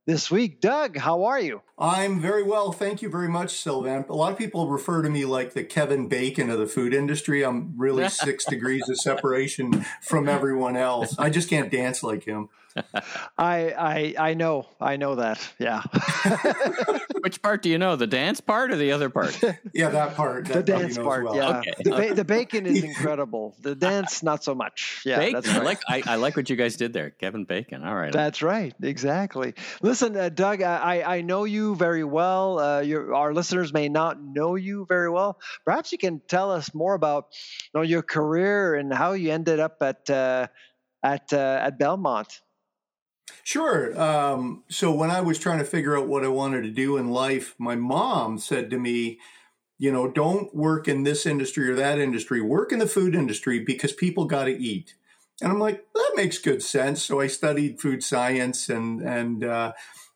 [0.08, 0.60] this week.
[0.60, 1.62] Doug, how are you?
[1.78, 2.72] I'm very well.
[2.72, 4.06] Thank you very much, Sylvain.
[4.08, 7.44] A lot of people refer to me like the Kevin Bacon of the food industry.
[7.44, 11.18] I'm really six degrees of separation from everyone else.
[11.18, 12.50] I just can't dance like him.
[13.38, 15.40] I I I know I know that.
[15.60, 15.84] Yeah.
[17.22, 17.96] Which part do you know?
[17.96, 19.40] The dance part or the other part?
[19.74, 20.46] yeah, that part.
[20.46, 21.24] That the dance part.
[21.24, 21.36] Well.
[21.36, 21.60] Yeah.
[21.60, 21.74] Okay.
[21.84, 23.56] The, ba- the, bacon is incredible.
[23.62, 25.04] The dance not so much.
[25.06, 25.42] Yeah, bacon.
[25.42, 25.50] Right.
[25.50, 27.84] I like I, I, like what you guys did there, Kevin Bacon.
[27.84, 28.12] All right.
[28.12, 28.74] That's right.
[28.82, 29.54] Exactly.
[29.82, 32.60] Listen, Listen, uh, Doug, I, I know you very well.
[32.60, 35.40] Uh, your, our listeners may not know you very well.
[35.66, 37.28] Perhaps you can tell us more about
[37.74, 40.48] you know, your career and how you ended up at uh,
[41.04, 42.42] at uh, at Belmont.
[43.44, 44.00] Sure.
[44.00, 47.10] Um, so when I was trying to figure out what I wanted to do in
[47.10, 49.20] life, my mom said to me,
[49.78, 52.42] you know, don't work in this industry or that industry.
[52.42, 54.96] Work in the food industry because people got to eat.
[55.42, 57.02] And I'm like, that makes good sense.
[57.04, 59.74] So I studied food science and and uh,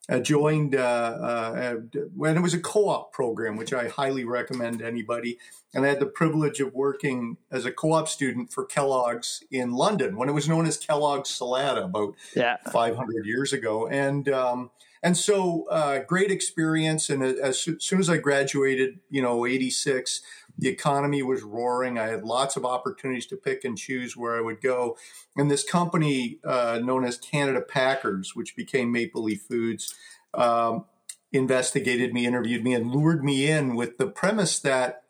[0.09, 1.73] uh, joined uh, uh,
[2.15, 5.37] when it was a co-op program, which I highly recommend to anybody.
[5.73, 10.15] And I had the privilege of working as a co-op student for Kellogg's in London
[10.15, 12.57] when it was known as Kellogg's Salada about yeah.
[12.71, 13.87] 500 years ago.
[13.87, 14.71] And um,
[15.03, 17.09] and so uh, great experience.
[17.09, 20.21] And as soon as I graduated, you know, 86,
[20.57, 21.97] the economy was roaring.
[21.99, 24.97] I had lots of opportunities to pick and choose where I would go.
[25.35, 29.93] And this company uh, known as Canada Packers, which became Maple Leaf Foods,
[30.33, 30.85] um,
[31.31, 35.03] investigated me, interviewed me, and lured me in with the premise that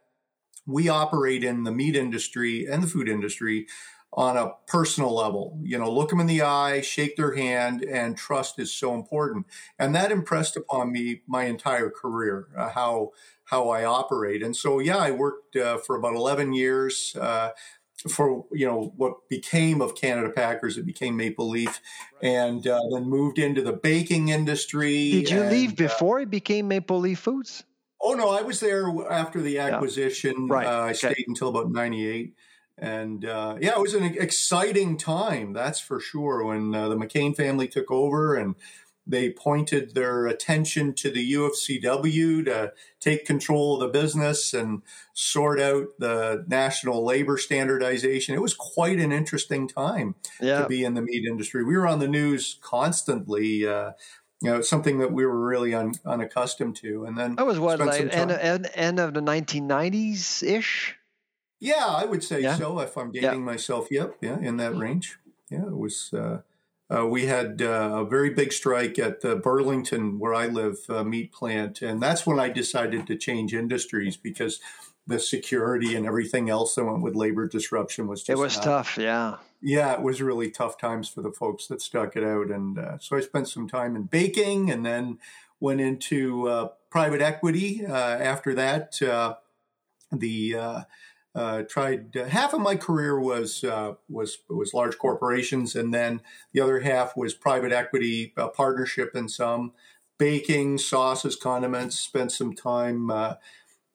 [0.65, 3.67] we operate in the meat industry and the food industry
[4.13, 5.60] on a personal level.
[5.62, 9.45] You know, look them in the eye, shake their hand, and trust is so important.
[9.77, 13.12] And that impressed upon me my entire career, uh, how
[13.47, 14.43] how I operate.
[14.43, 17.51] And so, yeah, I worked uh, for about 11 years uh,
[18.10, 20.77] for, you know, what became of Canada Packers.
[20.77, 21.79] It became Maple Leaf
[22.21, 25.12] and uh, then moved into the baking industry.
[25.12, 27.63] Did you and, leave uh, before it became Maple Leaf Foods?
[28.01, 30.47] Oh, no, I was there after the acquisition.
[30.47, 30.53] Yeah.
[30.53, 30.67] Right.
[30.67, 32.36] Uh, I stayed until about 98.
[32.77, 37.67] And uh, yeah, it was an exciting time, that's for sure, when the McCain family
[37.67, 38.53] took over and
[39.07, 44.81] they pointed their attention to the UFCW to take control of the business and
[45.13, 48.35] sort out the national labor standardization.
[48.35, 50.61] It was quite an interesting time yeah.
[50.61, 51.63] to be in the meat industry.
[51.63, 53.67] We were on the news constantly.
[53.67, 53.91] Uh,
[54.39, 57.05] you know, something that we were really un, unaccustomed to.
[57.05, 60.95] And then that was what like end, end, end of the 1990s ish.
[61.59, 62.55] Yeah, I would say yeah.
[62.55, 62.79] so.
[62.79, 63.37] If I'm dating yeah.
[63.37, 65.17] myself, yep, yeah, in that range.
[65.49, 66.13] Yeah, it was.
[66.13, 66.41] Uh,
[66.89, 71.04] uh, we had uh, a very big strike at the Burlington, where I live, uh,
[71.04, 74.62] meat plant, and that's when I decided to change industries because
[75.06, 78.63] the security and everything else that went with labor disruption was just it was not,
[78.63, 78.97] tough.
[78.97, 82.80] Yeah, yeah, it was really tough times for the folks that stuck it out, and
[82.80, 85.19] uh, so I spent some time in baking, and then
[85.60, 87.86] went into uh, private equity.
[87.86, 88.97] Uh, after that,
[90.12, 90.86] the
[91.35, 96.21] uh, tried uh, half of my career was uh, was was large corporations, and then
[96.53, 99.73] the other half was private equity uh, partnership and some
[100.17, 101.99] baking, sauces, condiments.
[101.99, 103.35] Spent some time uh,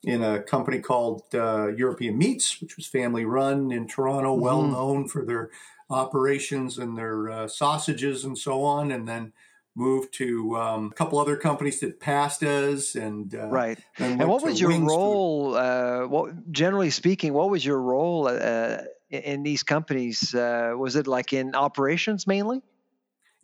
[0.05, 4.43] in a company called uh, European Meats, which was family run in Toronto, mm-hmm.
[4.43, 5.51] well known for their
[5.91, 9.33] operations and their sausages and so on, and then
[9.75, 13.79] moved to um, a couple other companies that pastas and uh, right.
[13.99, 15.55] And what was your role?
[15.57, 18.79] Uh, what generally speaking, what was your role uh,
[19.11, 20.35] in these companies?
[20.35, 22.63] Uh, was it like in operations mainly?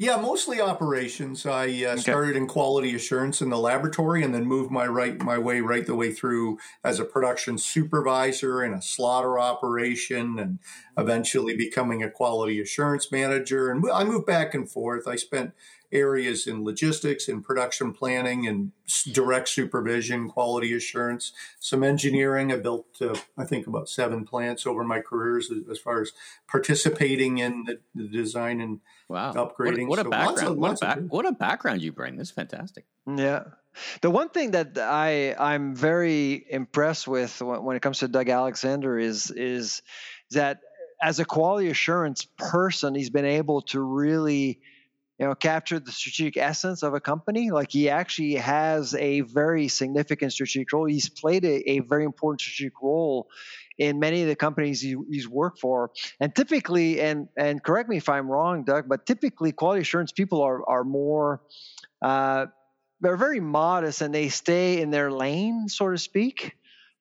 [0.01, 1.45] Yeah, mostly operations.
[1.45, 1.97] I uh, okay.
[1.97, 5.85] started in quality assurance in the laboratory, and then moved my right my way right
[5.85, 10.61] the way through as a production supervisor in a slaughter operation, and
[10.97, 13.73] eventually becoming a quality assurance manager.
[13.73, 15.09] And I moved back and forth.
[15.09, 15.53] I spent
[15.91, 18.71] areas in logistics and production planning and
[19.13, 22.53] direct supervision, quality assurance, some engineering.
[22.53, 26.13] I built, uh, I think, about seven plants over my careers as, far as
[26.47, 29.33] participating in the, the design and wow.
[29.33, 29.89] upgrading.
[29.89, 30.49] What a, what a so background!
[30.49, 32.17] Of, what, a back, what a background you bring.
[32.17, 32.85] That's fantastic.
[33.07, 33.45] Yeah.
[34.01, 38.29] The one thing that I I'm very impressed with when, when it comes to Doug
[38.29, 39.83] Alexander is is
[40.33, 40.61] that
[41.01, 44.61] as a quality assurance person, he's been able to really
[45.19, 47.51] you know captured the strategic essence of a company.
[47.51, 50.87] Like he actually has a very significant strategic role.
[50.87, 53.29] He's played a, a very important strategic role
[53.79, 55.91] in many of the companies he, he's worked for.
[56.21, 60.43] And typically and and correct me if i'm wrong doug but typically quality assurance people
[60.43, 61.43] are are more
[62.03, 62.47] uh,
[63.01, 66.55] they're very modest and they stay in their lane so to speak.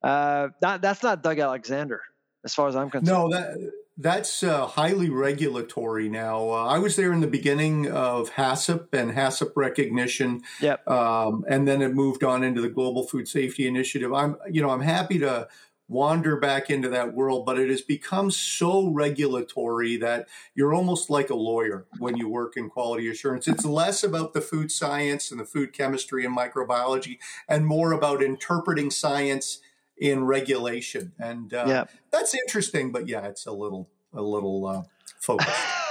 [0.03, 2.01] Uh, that, that's not doug alexander
[2.43, 3.17] as far as i'm concerned.
[3.17, 3.57] No that
[3.97, 6.49] that's uh, highly regulatory now.
[6.49, 10.43] Uh, I was there in the beginning of HACCP and HACCP recognition.
[10.61, 10.87] Yep.
[10.87, 14.13] Um, and then it moved on into the Global Food Safety Initiative.
[14.13, 15.47] I'm, you know, I'm happy to
[15.89, 21.29] wander back into that world, but it has become so regulatory that you're almost like
[21.29, 23.47] a lawyer when you work in quality assurance.
[23.47, 28.21] It's less about the food science and the food chemistry and microbiology and more about
[28.21, 29.59] interpreting science
[29.99, 31.85] in regulation, and uh, yeah.
[32.11, 32.91] that's interesting.
[32.91, 34.83] But yeah, it's a little a little uh,
[35.19, 35.49] focused.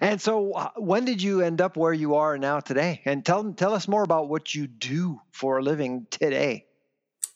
[0.00, 3.00] And so, uh, when did you end up where you are now today?
[3.04, 6.66] And tell tell us more about what you do for a living today.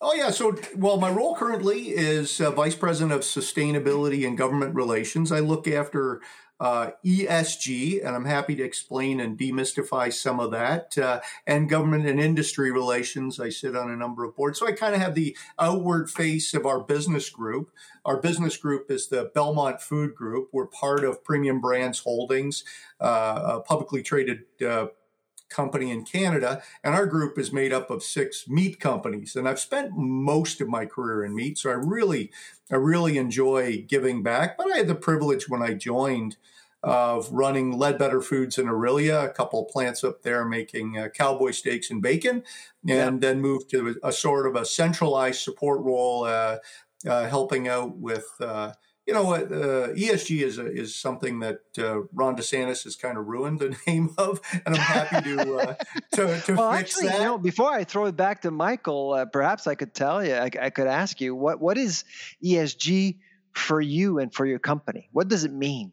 [0.00, 4.74] Oh yeah, so well, my role currently is uh, vice president of sustainability and government
[4.74, 5.32] relations.
[5.32, 6.20] I look after
[6.58, 10.96] uh, ESG, and I'm happy to explain and demystify some of that.
[10.96, 14.58] Uh, and government and industry relations, I sit on a number of boards.
[14.58, 17.70] So I kind of have the outward face of our business group.
[18.04, 20.48] Our business group is the Belmont Food Group.
[20.52, 22.64] We're part of Premium Brands Holdings,
[23.00, 24.86] uh, a publicly traded uh,
[25.48, 29.36] company in Canada, and our group is made up of six meat companies.
[29.36, 32.30] And I've spent most of my career in meat, so I really,
[32.70, 34.56] I really enjoy giving back.
[34.56, 36.36] But I had the privilege when I joined
[36.82, 41.50] of running Leadbetter Foods in Orillia, a couple of plants up there making uh, cowboy
[41.50, 42.44] steaks and bacon,
[42.88, 43.28] and yeah.
[43.28, 46.58] then moved to a, a, sort of a centralized support role, uh,
[47.04, 48.72] uh, helping out with uh,
[49.06, 49.44] you know what?
[49.44, 53.76] Uh, ESG is a, is something that uh, Ron DeSantis has kind of ruined the
[53.86, 55.74] name of, and I'm happy to uh,
[56.12, 57.18] to, to well, fix actually, that.
[57.18, 60.34] You know, before I throw it back to Michael, uh, perhaps I could tell you,
[60.34, 62.04] I, I, could ask you, what what is
[62.44, 63.18] ESG
[63.52, 65.08] for you and for your company?
[65.12, 65.92] What does it mean?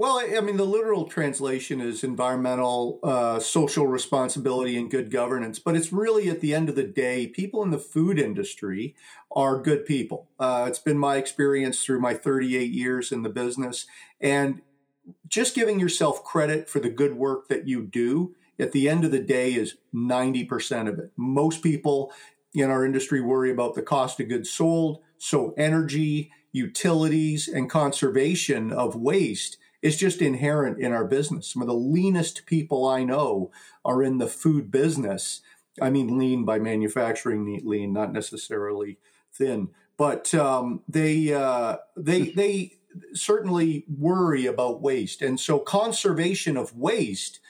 [0.00, 5.58] Well, I mean, the literal translation is environmental, uh, social responsibility, and good governance.
[5.58, 8.94] But it's really at the end of the day, people in the food industry
[9.30, 10.30] are good people.
[10.38, 13.84] Uh, it's been my experience through my 38 years in the business.
[14.22, 14.62] And
[15.28, 19.10] just giving yourself credit for the good work that you do at the end of
[19.10, 21.12] the day is 90% of it.
[21.14, 22.10] Most people
[22.54, 25.02] in our industry worry about the cost of goods sold.
[25.18, 31.48] So energy, utilities, and conservation of waste is just inherent in our business.
[31.48, 33.50] Some of the leanest people I know
[33.84, 35.40] are in the food business.
[35.80, 38.98] I mean, lean by manufacturing neat lean, not necessarily
[39.32, 42.78] thin, but um, they uh, they they
[43.14, 47.40] certainly worry about waste, and so conservation of waste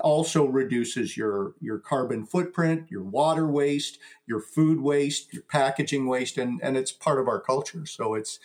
[0.00, 6.38] also reduces your your carbon footprint, your water waste, your food waste, your packaging waste,
[6.38, 7.86] and and it's part of our culture.
[7.86, 8.38] So it's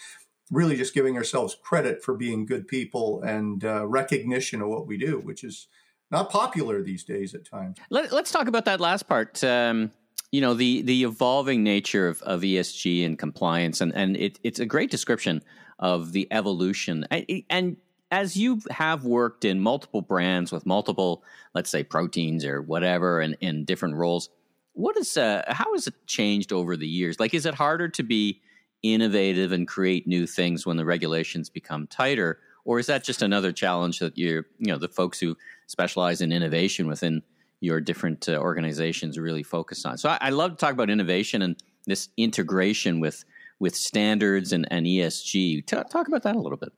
[0.51, 4.97] really just giving ourselves credit for being good people and uh, recognition of what we
[4.97, 5.67] do, which is
[6.09, 7.77] not popular these days at times.
[7.89, 9.43] Let, us talk about that last part.
[9.43, 9.91] Um,
[10.31, 14.59] you know, the the evolving nature of, of ESG and compliance, and and it, it's
[14.59, 15.41] a great description
[15.79, 17.05] of the evolution.
[17.11, 17.77] And, and
[18.11, 23.37] as you have worked in multiple brands with multiple, let's say, proteins or whatever, and
[23.41, 24.29] in different roles,
[24.73, 27.19] what is uh, how has it changed over the years?
[27.19, 28.41] Like, is it harder to be
[28.83, 32.39] innovative and create new things when the regulations become tighter?
[32.65, 35.37] Or is that just another challenge that you're, you know, the folks who
[35.67, 37.23] specialize in innovation within
[37.59, 39.97] your different uh, organizations really focus on?
[39.97, 43.23] So I, I, love to talk about innovation and this integration with
[43.59, 45.65] with standards and, and ESG.
[45.65, 46.73] T- talk about that a little bit.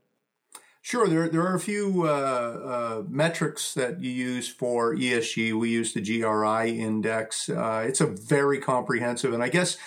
[0.82, 5.60] Sure, there, there are a few uh, uh, metrics that you use for ESG.
[5.60, 7.50] We use the GRI index.
[7.50, 9.78] Uh, it's a very comprehensive, and I guess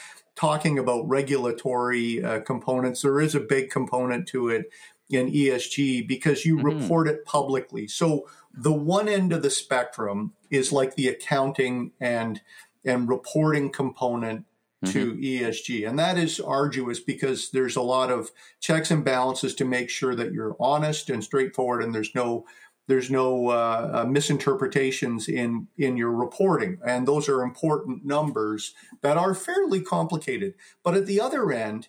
[0.43, 4.73] talking about regulatory uh, components, there is a big component to it
[5.09, 6.81] in ESG because you mm-hmm.
[6.81, 7.87] report it publicly.
[7.87, 12.41] So the one end of the spectrum is like the accounting and
[12.85, 14.45] and reporting component
[14.87, 15.23] to mm-hmm.
[15.23, 15.89] ESG.
[15.89, 20.17] And that is arduous because there's a lot of checks and balances to make sure
[20.17, 22.47] that you're honest and straightforward and there's no
[22.93, 26.79] there's no uh, uh, misinterpretations in in your reporting.
[26.85, 30.53] And those are important numbers that are fairly complicated.
[30.83, 31.89] But at the other end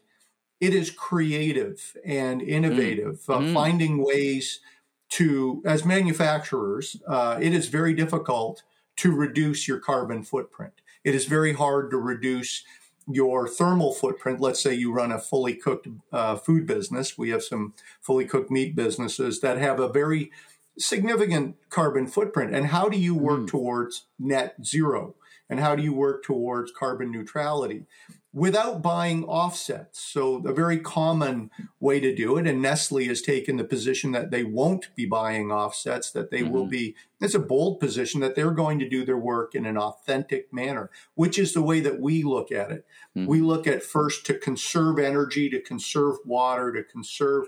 [0.62, 3.36] it is creative and innovative mm.
[3.36, 3.54] Uh, mm.
[3.54, 4.62] finding ways
[5.10, 8.64] to as manufacturers uh, it is very difficult
[8.96, 10.76] to reduce your carbon footprint.
[11.04, 12.64] It is very hard to reduce
[13.12, 14.40] your thermal footprint.
[14.40, 17.18] Let's say you run a fully cooked uh, food business.
[17.18, 20.32] We have some fully cooked meat businesses that have a very
[20.78, 22.54] significant carbon footprint.
[22.54, 23.48] And how do you work mm.
[23.48, 25.16] towards net zero?
[25.50, 27.86] And how do you work towards carbon neutrality
[28.34, 30.00] without buying offsets?
[30.00, 34.32] So, a very common way to do it, and Nestle has taken the position that
[34.32, 36.52] they won't be buying offsets, that they mm-hmm.
[36.52, 39.78] will be, it's a bold position that they're going to do their work in an
[39.78, 42.86] authentic manner, which is the way that we look at it.
[43.16, 43.28] Mm-hmm.
[43.28, 47.48] We look at first to conserve energy, to conserve water, to conserve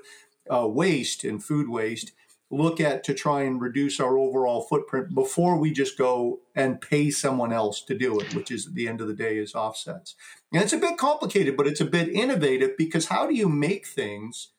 [0.53, 2.11] uh, waste and food waste
[2.51, 7.09] look at to try and reduce our overall footprint before we just go and pay
[7.09, 10.15] someone else to do it, which is at the end of the day is offsets.
[10.53, 13.87] And it's a bit complicated, but it's a bit innovative because how do you make
[13.87, 14.49] things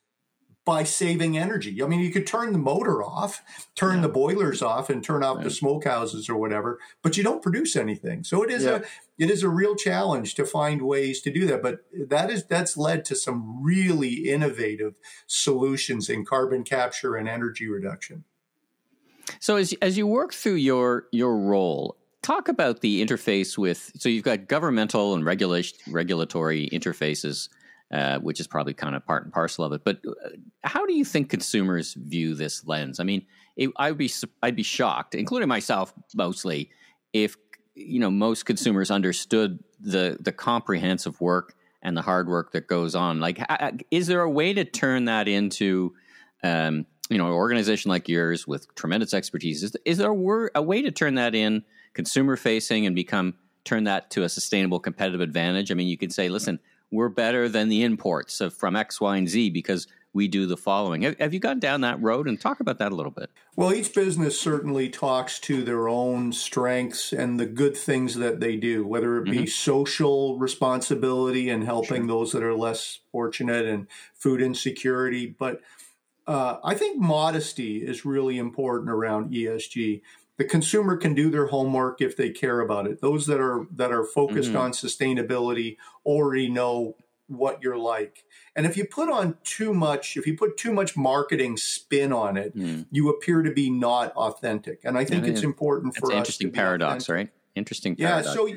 [0.66, 1.80] by saving energy.
[1.80, 3.42] I mean, you could turn the motor off,
[3.76, 4.02] turn yeah.
[4.02, 5.44] the boilers off, and turn off right.
[5.44, 8.24] the smokehouses or whatever, but you don't produce anything.
[8.24, 8.78] So it is yeah.
[8.78, 8.82] a
[9.16, 11.62] it is a real challenge to find ways to do that.
[11.62, 14.98] But that is that's led to some really innovative
[15.28, 18.24] solutions in carbon capture and energy reduction.
[19.38, 23.92] So as as you work through your your role, talk about the interface with.
[23.98, 27.48] So you've got governmental and regulation regulatory interfaces,
[27.92, 29.82] uh, which is probably kind of part and parcel of it.
[29.84, 30.30] But uh,
[30.64, 33.00] how do you think consumers view this lens?
[33.00, 33.24] I mean,
[33.56, 34.10] it, I'd be
[34.42, 36.70] I'd be shocked, including myself mostly,
[37.12, 37.36] if
[37.74, 42.94] you know most consumers understood the the comprehensive work and the hard work that goes
[42.94, 43.20] on.
[43.20, 43.40] Like,
[43.90, 45.94] is there a way to turn that into
[46.42, 50.50] um, you know, an organization like yours with tremendous expertise, is, is there a, wor-
[50.54, 51.64] a way to turn that in
[51.94, 53.34] consumer facing and become
[53.64, 55.70] turn that to a sustainable competitive advantage?
[55.70, 56.58] I mean, you could say, listen,
[56.96, 60.56] we're better than the imports of, from X, Y, and Z because we do the
[60.56, 61.02] following.
[61.02, 63.30] Have, have, you gone down that road and talk about that a little bit?
[63.54, 68.56] Well, each business certainly talks to their own strengths and the good things that they
[68.56, 69.46] do, whether it be mm-hmm.
[69.46, 72.06] social responsibility and helping sure.
[72.06, 75.60] those that are less fortunate and food insecurity, but
[76.26, 80.02] uh, I think modesty is really important around ESG.
[80.38, 83.00] The consumer can do their homework if they care about it.
[83.00, 84.58] Those that are that are focused mm-hmm.
[84.58, 86.96] on sustainability already know
[87.28, 88.24] what you're like.
[88.54, 92.36] And if you put on too much, if you put too much marketing spin on
[92.36, 92.86] it, mm.
[92.90, 94.80] you appear to be not authentic.
[94.84, 96.18] And I think yeah, it's important for it's us.
[96.18, 97.30] Interesting paradox, right?
[97.54, 97.96] Interesting.
[97.96, 98.26] Paradox.
[98.26, 98.48] Yeah, so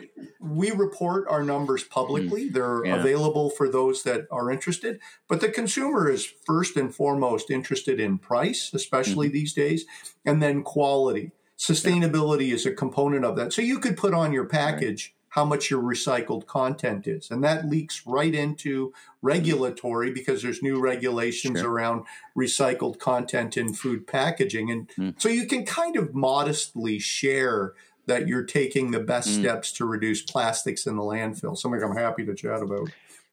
[0.42, 2.50] we report our numbers publicly.
[2.50, 2.98] Mm, They're yeah.
[2.98, 5.00] available for those that are interested.
[5.28, 9.34] But the consumer is first and foremost interested in price, especially mm-hmm.
[9.34, 9.86] these days,
[10.26, 11.32] and then quality.
[11.60, 13.52] Sustainability is a component of that.
[13.52, 17.68] So you could put on your package how much your recycled content is, and that
[17.68, 21.70] leaks right into regulatory because there's new regulations sure.
[21.70, 22.06] around
[22.36, 25.22] recycled content in food packaging, and mm.
[25.22, 27.74] so you can kind of modestly share
[28.08, 29.40] that you're taking the best mm.
[29.40, 31.56] steps to reduce plastics in the landfill.
[31.56, 32.90] Something I'm happy to chat about.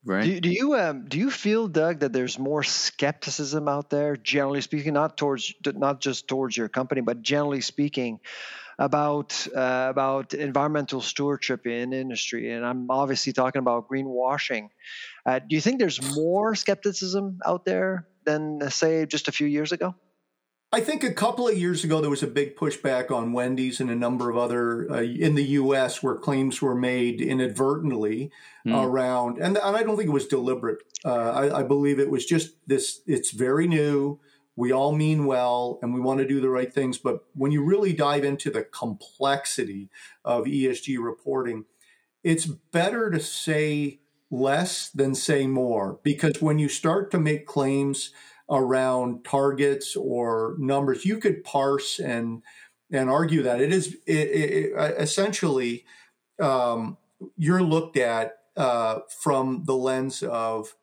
[0.07, 0.25] Right.
[0.25, 4.61] Do, do you um, do you feel, Doug, that there's more skepticism out there, generally
[4.61, 8.21] speaking, not towards not just towards your company, but generally speaking,
[8.79, 12.53] about uh, about environmental stewardship in industry?
[12.53, 14.69] And I'm obviously talking about greenwashing.
[15.27, 19.73] Uh, do you think there's more skepticism out there than, say, just a few years
[19.73, 19.97] ago?
[20.73, 23.91] I think a couple of years ago there was a big pushback on Wendy's and
[23.91, 26.03] a number of other uh, in the U.S.
[26.03, 28.33] where claims were made inadvertently
[28.67, 28.85] mm.
[28.85, 30.79] around, and, and I don't think it was deliberate.
[31.05, 33.01] Uh, I, I, believe it was just this.
[33.07, 34.19] It's very new.
[34.57, 36.99] We all mean well, and we want to do the right things.
[36.99, 39.89] But when you really dive into the complexity
[40.25, 41.67] of ESG reporting,
[42.25, 44.01] it's better to say
[44.31, 48.11] less than say more because when you start to make claims
[48.51, 51.05] around targets or numbers.
[51.05, 52.43] You could parse and
[52.93, 55.85] and argue that it is it, it, essentially
[56.41, 56.97] um,
[57.37, 60.75] you're looked at uh, from the lens of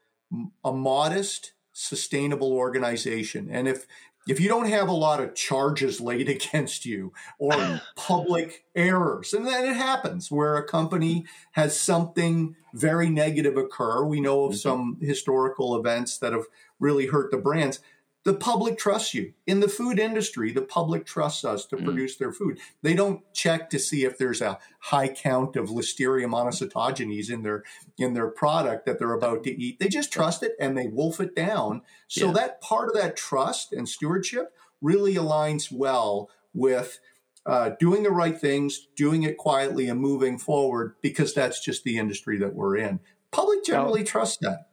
[0.64, 3.88] a modest, sustainable organization, and if
[4.26, 9.46] if you don't have a lot of charges laid against you or public errors, and
[9.46, 14.04] then it happens where a company has something very negative occur.
[14.04, 14.58] We know of mm-hmm.
[14.58, 16.46] some historical events that have
[16.84, 17.80] really hurt the brands.
[18.26, 19.34] The public trusts you.
[19.46, 21.84] In the food industry, the public trusts us to mm.
[21.84, 22.58] produce their food.
[22.82, 27.64] They don't check to see if there's a high count of Listeria monocytogenes in their
[27.98, 29.80] in their product that they're about to eat.
[29.80, 31.82] They just trust it and they wolf it down.
[32.08, 32.34] So yeah.
[32.34, 37.00] that part of that trust and stewardship really aligns well with
[37.46, 41.98] uh, doing the right things, doing it quietly, and moving forward because that's just the
[41.98, 43.02] industry that we're in.
[43.32, 44.68] Public generally trusts that.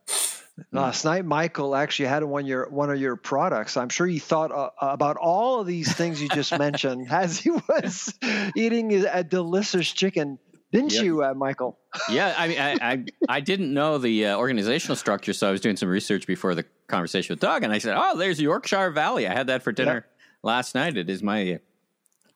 [0.73, 3.77] Last night, Michael actually had one of your one of your products.
[3.77, 7.51] I'm sure he thought uh, about all of these things you just mentioned as he
[7.51, 8.15] was
[8.57, 10.39] eating a delicious chicken.
[10.73, 11.05] Didn't yep.
[11.05, 11.79] you, uh, Michael?
[12.09, 15.61] yeah, I mean, I, I, I didn't know the uh, organizational structure, so I was
[15.61, 19.27] doing some research before the conversation with Doug, and I said, "Oh, there's Yorkshire Valley.
[19.27, 20.05] I had that for dinner yep.
[20.43, 20.97] last night.
[20.97, 21.59] It is my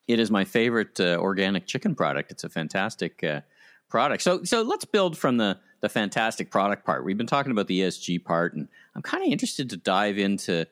[0.09, 2.31] it is my favorite uh, organic chicken product.
[2.31, 3.41] It's a fantastic uh,
[3.89, 4.23] product.
[4.23, 7.05] So so let's build from the the fantastic product part.
[7.05, 10.67] We've been talking about the ESG part, and I'm kind of interested to dive into,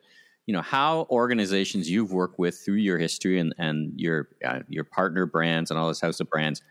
[0.46, 4.84] you know, how organizations you've worked with through your history and and your uh, your
[4.84, 6.62] partner brands and all this house of brands,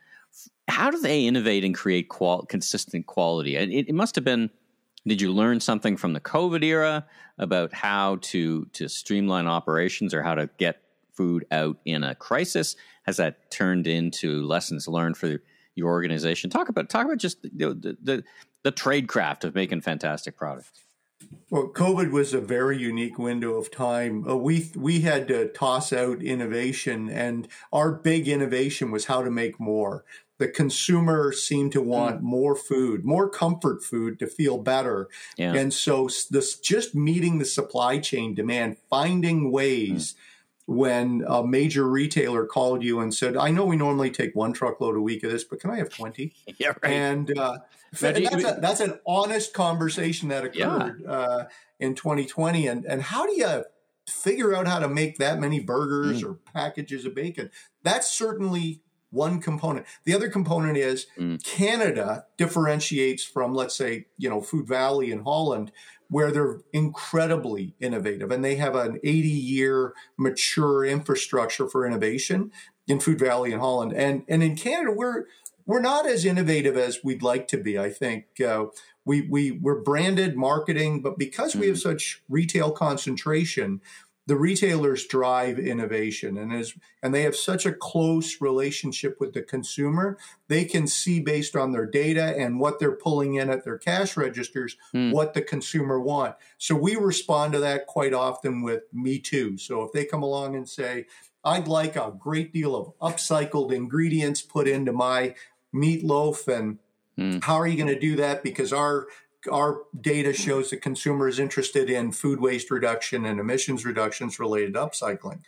[0.67, 3.57] how do they innovate and create qual- consistent quality?
[3.57, 4.49] It, it must have been.
[5.05, 7.05] Did you learn something from the COVID era
[7.37, 10.81] about how to to streamline operations or how to get
[11.13, 12.75] food out in a crisis?
[13.03, 15.43] Has that turned into lessons learned for
[15.76, 16.49] your organization.
[16.49, 18.24] Talk about talk about just the the, the,
[18.63, 20.72] the trade craft of making fantastic products.
[21.49, 24.28] Well, COVID was a very unique window of time.
[24.28, 29.32] Uh, we we had to toss out innovation, and our big innovation was how to
[29.32, 30.03] make more.
[30.39, 32.24] The consumer seemed to want mm.
[32.24, 35.53] more food, more comfort food to feel better, yeah.
[35.53, 40.13] and so this just meeting the supply chain demand, finding ways.
[40.13, 40.17] Mm
[40.66, 44.95] when a major retailer called you and said, "I know we normally take one truckload
[44.95, 46.34] a week of this, but can I have 20?
[46.57, 46.91] Yeah, right.
[46.91, 47.59] And uh,
[47.99, 51.45] that's, a, that's an honest conversation that occurred uh,
[51.80, 52.68] in 2020.
[52.68, 53.64] And and how do you
[54.07, 57.49] figure out how to make that many burgers or packages of bacon?
[57.84, 58.82] That's certainly
[59.12, 59.86] one component.
[60.05, 61.43] The other component is Mm.
[61.43, 65.72] Canada differentiates from, let's say, you know, Food Valley in Holland,
[66.12, 72.51] where they're incredibly innovative and they have an 80 year mature infrastructure for innovation
[72.86, 73.93] in Food Valley in Holland.
[73.93, 75.24] And and in Canada, we're
[75.66, 77.80] we're not as innovative as we'd like to be.
[77.80, 78.66] I think uh,
[79.05, 83.80] we we we're branded marketing, but because we have such retail concentration,
[84.32, 86.73] the retailers drive innovation, and as
[87.03, 90.17] and they have such a close relationship with the consumer,
[90.47, 94.15] they can see based on their data and what they're pulling in at their cash
[94.15, 95.11] registers Hmm.
[95.11, 96.38] what the consumer want.
[96.57, 99.57] So we respond to that quite often with Me Too.
[99.57, 101.07] So if they come along and say,
[101.43, 105.36] I'd like a great deal of upcycled ingredients put into my
[105.75, 106.77] meatloaf and
[107.17, 107.39] Hmm.
[107.41, 109.07] how are you going to do that because our
[109.51, 114.73] our data shows that consumer is interested in food waste reduction and emissions reductions related
[114.73, 115.39] to upcycling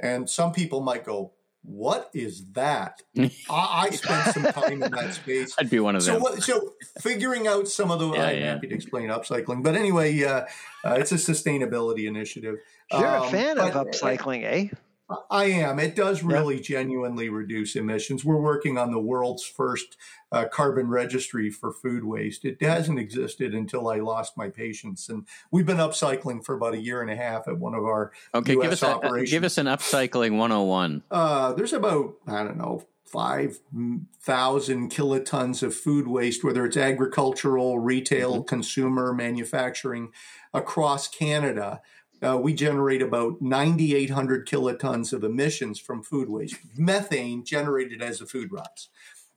[0.00, 1.32] and some people might go
[1.64, 6.02] what is that I, I spent some time in that space I'd be one of
[6.02, 6.22] so them.
[6.22, 8.52] what, so figuring out some of the Yeah, i'm yeah.
[8.54, 10.44] happy to explain upcycling but anyway uh,
[10.84, 12.56] uh, it's a sustainability initiative
[12.90, 14.68] You're a Um, fan of but- upcycling, eh?
[15.30, 15.78] I am.
[15.78, 18.24] It does really genuinely reduce emissions.
[18.24, 19.96] We're working on the world's first
[20.30, 22.44] uh, carbon registry for food waste.
[22.44, 26.80] It hasn't existed until I lost my patience, and we've been upcycling for about a
[26.80, 28.62] year and a half at one of our Okay, U.S.
[28.64, 29.30] give us a, operations.
[29.30, 31.02] give us an upcycling 101.
[31.10, 33.58] Uh, there's about I don't know five
[34.22, 40.10] thousand kilotons of food waste, whether it's agricultural, retail, consumer, manufacturing,
[40.54, 41.82] across Canada.
[42.22, 48.26] Uh, we generate about 9,800 kilotons of emissions from food waste, methane generated as the
[48.26, 48.88] food rots.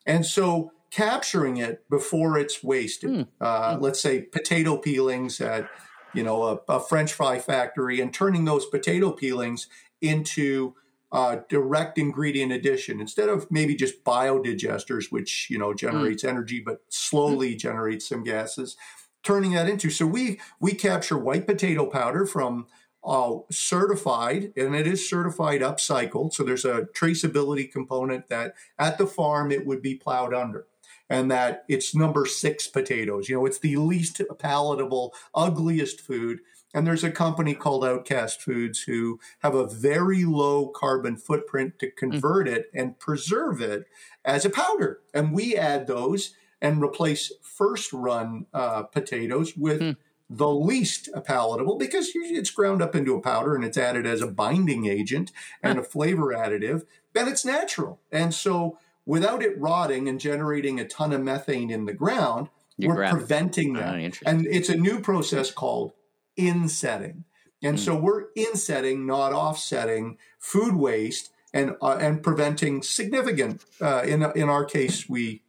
[0.06, 5.68] And so capturing it before it's wasted, uh, let's say potato peelings at,
[6.14, 9.68] you know, a, a French fry factory and turning those potato peelings
[10.02, 10.76] into
[11.12, 13.00] uh, direct ingredient addition.
[13.00, 18.78] Instead of maybe just biodigesters, which, you know, generates energy, but slowly generates some gases
[19.26, 19.90] turning that into.
[19.90, 22.68] So we we capture white potato powder from
[23.04, 26.34] uh, certified, and it is certified upcycled.
[26.34, 30.66] So there's a traceability component that at the farm it would be plowed under.
[31.08, 33.30] And that it's number six potatoes.
[33.30, 36.40] You know, it's the least palatable, ugliest food.
[36.74, 41.92] And there's a company called Outcast Foods who have a very low carbon footprint to
[41.92, 43.86] convert it and preserve it
[44.26, 45.02] as a powder.
[45.14, 49.96] And we add those and replace first run uh, potatoes with
[50.30, 54.28] the least palatable because it's ground up into a powder and it's added as a
[54.28, 55.32] binding agent
[55.62, 56.84] and a flavor additive,
[57.14, 58.00] then it's natural.
[58.12, 62.90] And so without it rotting and generating a ton of methane in the ground, You
[62.90, 64.00] we're preventing Ah, that.
[64.00, 64.28] interesting.
[64.28, 65.94] and it's a new process called
[66.36, 67.26] insetting.
[67.64, 73.64] And so we're insetting, not offsetting food waste and uh, and preventing significant.
[73.82, 75.42] Uh, in in our case, we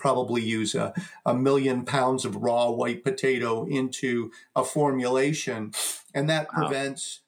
[0.00, 0.92] probably use a,
[1.24, 5.72] a million pounds of raw white potato into a formulation,
[6.14, 6.58] and that Wow.
[6.68, 7.20] prevents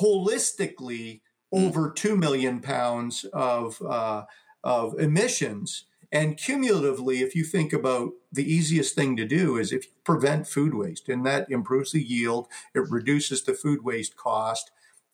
[0.00, 1.20] holistically
[1.52, 4.24] over two million pounds of uh,
[4.62, 5.84] of emissions.
[6.12, 10.46] And cumulatively, if you think about the easiest thing to do is if you prevent
[10.46, 14.70] food waste, and that improves the yield, it reduces the food waste cost,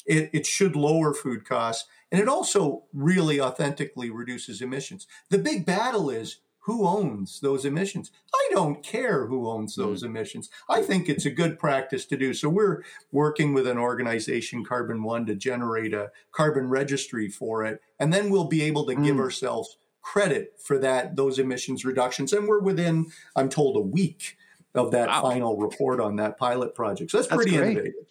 [0.07, 5.07] it, it should lower food costs, and it also really authentically reduces emissions.
[5.31, 8.11] The big battle is who owns those emissions?
[8.35, 10.51] I don't care who owns those emissions.
[10.69, 12.35] I think it's a good practice to do.
[12.35, 12.83] So we're
[13.13, 18.31] working with an organization, Carbon One, to generate a carbon registry for it, and then
[18.31, 19.21] we'll be able to give Mm.
[19.21, 22.33] ourselves credit for that those emissions reductions.
[22.33, 23.07] And we're within,
[23.37, 24.37] I'm told, a week
[24.75, 25.23] of that Wow.
[25.23, 27.11] final report on that pilot project.
[27.11, 27.71] So that's, That's pretty great.
[27.73, 28.07] innovative.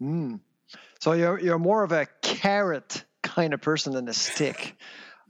[0.00, 0.40] Mm.
[1.00, 4.76] So you're you're more of a carrot kind of person than a stick.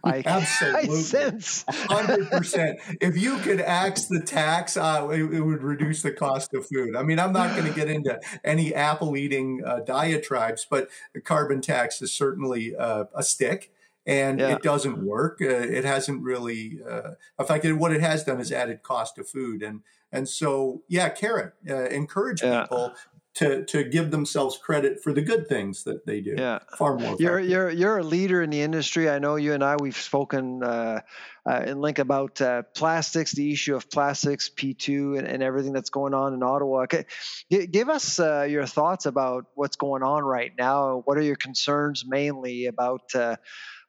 [0.05, 1.01] I, I Absolutely.
[1.03, 1.65] sense.
[1.69, 2.79] Hundred percent.
[3.01, 6.97] If you could axe the tax, uh, it, it would reduce the cost of food.
[6.97, 11.21] I mean, I'm not going to get into any apple eating uh, diatribes, but the
[11.21, 13.73] carbon tax is certainly uh, a stick,
[14.07, 14.53] and Yeah.
[14.55, 15.39] it doesn't work.
[15.43, 17.73] Uh, it hasn't really uh, affected.
[17.75, 19.81] What it has done is added cost of food, and
[20.13, 21.53] and so yeah, carrot.
[21.69, 22.63] Uh, encourage Yeah.
[22.63, 22.95] people
[23.39, 26.34] to to give themselves credit for the good things that they do.
[26.36, 27.16] Yeah, far more.
[27.20, 29.09] You're you're you're a leader in the industry.
[29.09, 31.03] I know you and I we've spoken uh,
[31.49, 35.91] uh, in link about uh, plastics, the issue of plastics, P2, and, and, everything that's
[35.91, 36.82] going on in Ottawa.
[36.82, 37.07] Okay.
[37.51, 41.03] G- give us uh, your thoughts about what's going on right now.
[41.05, 43.14] What are your concerns mainly about?
[43.14, 43.36] Uh,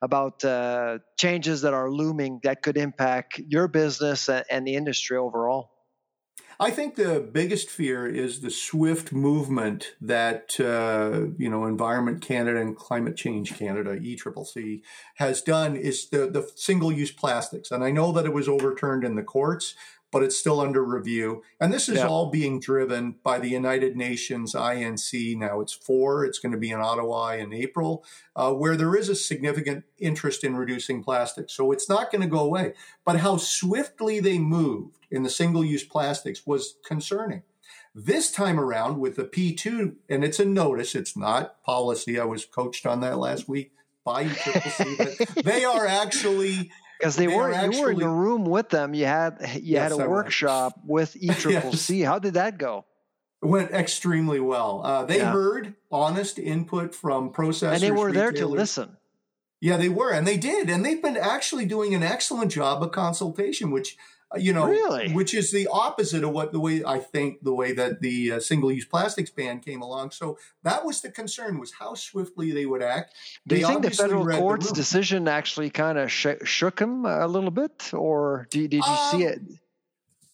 [0.02, 5.72] about uh, changes that are looming that could impact your business and the industry overall?
[6.62, 12.60] I think the biggest fear is the swift movement that uh, you know Environment Canada
[12.60, 14.82] and Climate Change Canada (ECCC)
[15.16, 19.06] has done is the the single use plastics, and I know that it was overturned
[19.06, 19.74] in the courts,
[20.12, 21.44] but it's still under review.
[21.60, 22.08] And this is yeah.
[22.08, 25.38] all being driven by the United Nations INC.
[25.38, 28.04] Now it's four, it's going to be in Ottawa in April,
[28.36, 31.50] uh, where there is a significant interest in reducing plastic.
[31.50, 32.74] So it's not going to go away.
[33.06, 37.44] But how swiftly they moved in the single use plastics was concerning.
[37.94, 42.20] This time around with the P2, and it's a notice, it's not policy.
[42.20, 43.74] I was coached on that last week
[44.06, 48.10] by ECCC, but they are actually because they, they were actually, you were in the
[48.10, 48.94] room with them.
[48.94, 51.16] You had you yes, had a I workshop was.
[51.16, 52.00] with ECCC.
[52.00, 52.08] yes.
[52.08, 52.86] How did that go?
[53.42, 54.82] It went extremely well.
[54.84, 55.32] Uh, they yeah.
[55.32, 58.98] heard honest input from processors, and they were there to listen.
[59.62, 62.92] Yeah, they were, and they did, and they've been actually doing an excellent job of
[62.92, 63.98] consultation, which
[64.38, 65.12] you know, really?
[65.12, 68.40] which is the opposite of what the way I think the way that the uh,
[68.40, 70.12] single-use plastics ban came along.
[70.12, 73.16] So that was the concern was how swiftly they would act.
[73.48, 77.06] Do they you think the federal court's the decision actually kind of sh- shook them
[77.06, 79.42] a little bit, or did, did you um, see it?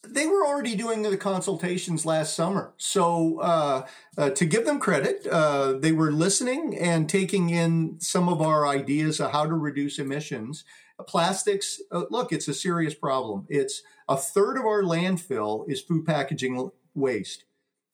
[0.03, 2.73] They were already doing the consultations last summer.
[2.77, 3.87] So, uh,
[4.17, 8.67] uh, to give them credit, uh, they were listening and taking in some of our
[8.67, 10.63] ideas of how to reduce emissions
[11.07, 13.45] Plastics, uh, look, it's a serious problem.
[13.49, 17.45] It's a third of our landfill is food packaging waste.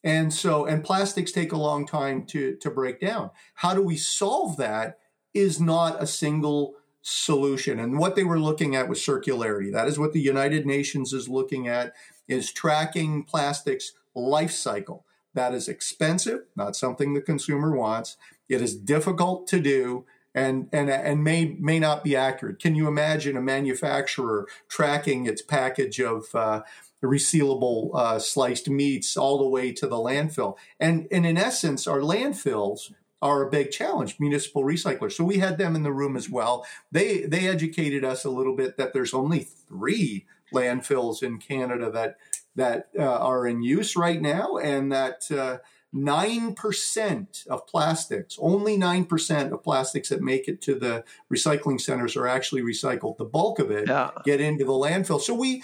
[0.04, 3.32] And so, and plastics take a long time to, to break down.
[3.56, 5.00] How do we solve that
[5.34, 7.80] is not a single solution.
[7.80, 9.72] And what they were looking at was circularity.
[9.72, 11.94] That is what the United Nations is looking at
[12.28, 15.06] is tracking plastics life cycle.
[15.34, 18.18] That is expensive, not something the consumer wants.
[18.50, 22.60] It is difficult to do and and and may may not be accurate.
[22.60, 26.62] Can you imagine a manufacturer tracking its package of uh,
[27.04, 30.56] resealable uh, sliced meats all the way to the landfill?
[30.80, 34.20] And and in essence, our landfills are a big challenge.
[34.20, 35.14] Municipal recyclers.
[35.14, 36.66] So we had them in the room as well.
[36.92, 42.18] They they educated us a little bit that there's only three landfills in Canada that
[42.56, 45.58] that uh, are in use right now, and that uh,
[45.94, 52.28] 9% of plastics, only 9% of plastics that make it to the recycling centers are
[52.28, 53.18] actually recycled.
[53.18, 54.12] The bulk of it yeah.
[54.24, 55.20] get into the landfill.
[55.20, 55.64] So we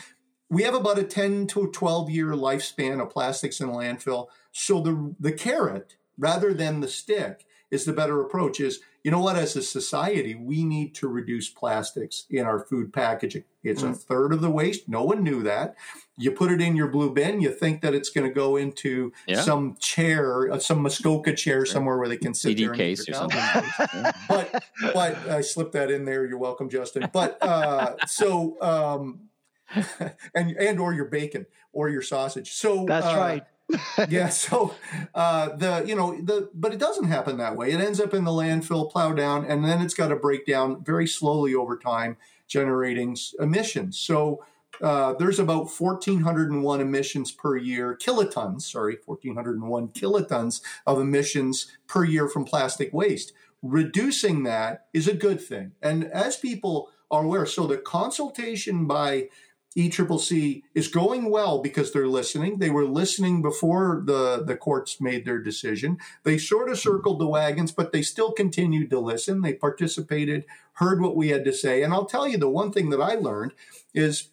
[0.50, 4.28] we have about a 10 to 12 year lifespan of plastics in a landfill.
[4.52, 9.20] So the the carrot rather than the stick is the better approach is you know
[9.20, 13.44] what as a society we need to reduce plastics in our food packaging.
[13.64, 13.92] It's mm.
[13.92, 14.90] a third of the waste.
[14.90, 15.76] No one knew that.
[16.18, 19.14] You put it in your blue bin you think that it's going to go into
[19.28, 19.42] yeah.
[19.42, 23.14] some chair uh, some muskoka chair somewhere where they can sit CD there case or
[23.14, 23.40] something.
[24.28, 24.64] But
[24.94, 26.26] but i slipped that in there.
[26.26, 27.10] You're welcome justin.
[27.12, 29.30] But uh, so um,
[30.36, 32.54] and and or your bacon or your sausage.
[32.54, 33.44] So that's uh, right
[34.10, 34.30] yeah.
[34.30, 34.76] So
[35.14, 37.72] uh, the you know the but it doesn't happen that way.
[37.72, 40.84] It ends up in the landfill, plow down, and then it's got to break down
[40.84, 44.00] very slowly over time, generating emissions.
[44.00, 44.44] So
[44.82, 48.62] uh, there's about 1,401 emissions per year, kilotons.
[48.62, 53.34] Sorry, 1,401 kilotons of emissions per year from plastic waste.
[53.62, 59.30] Reducing that is a good thing, and as people are aware, so the consultation by
[59.78, 62.58] ECCC is going well because they're listening.
[62.58, 66.00] They were listening before the, the courts made their decision.
[66.24, 69.42] They sort of circled the wagons, but they still continued to listen.
[69.42, 71.84] They participated, heard what we had to say.
[71.84, 73.54] And I'll tell you the one thing that I learned
[73.94, 74.30] is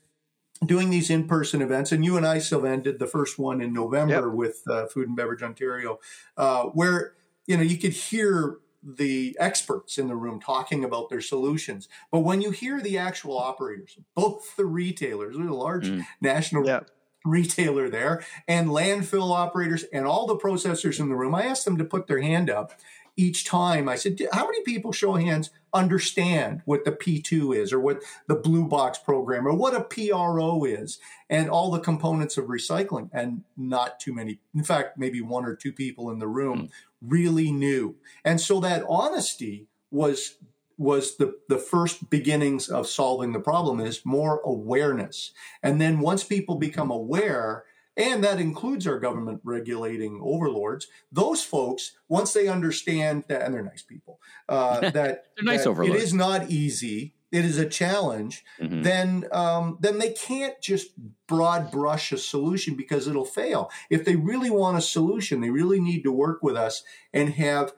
[0.64, 4.28] doing these in-person events, and you and I, Sylvain did the first one in November
[4.28, 4.34] yep.
[4.34, 5.99] with uh, Food and Beverage Ontario,
[6.38, 7.14] uh, where
[7.47, 11.89] you know you could hear the experts in the room talking about their solutions.
[12.12, 16.05] But when you hear the actual operators, both the retailers, there's a large mm.
[16.20, 16.80] national yeah.
[17.24, 21.78] retailer there, and landfill operators and all the processors in the room, I asked them
[21.78, 22.72] to put their hand up
[23.16, 23.88] each time.
[23.88, 28.34] I said, How many people, show hands, understand what the P2 is or what the
[28.34, 30.98] Blue Box program or what a PRO is
[31.28, 33.10] and all the components of recycling?
[33.12, 34.40] And not too many.
[34.54, 36.70] In fact, maybe one or two people in the room mm
[37.06, 37.96] really knew.
[38.24, 40.36] And so that honesty was
[40.76, 45.30] was the, the first beginnings of solving the problem is more awareness.
[45.62, 47.64] And then once people become aware,
[47.97, 50.88] and that includes our government regulating overlords.
[51.12, 54.92] Those folks, once they understand that, and they're nice people, uh, that,
[55.36, 56.03] they're nice that overlords.
[56.03, 58.82] it is not easy, it is a challenge, Mhm.
[58.84, 60.92] then um, then they can't just
[61.26, 63.70] broad brush a solution because it'll fail.
[63.90, 67.72] If they really want a solution, they really need to work with us and have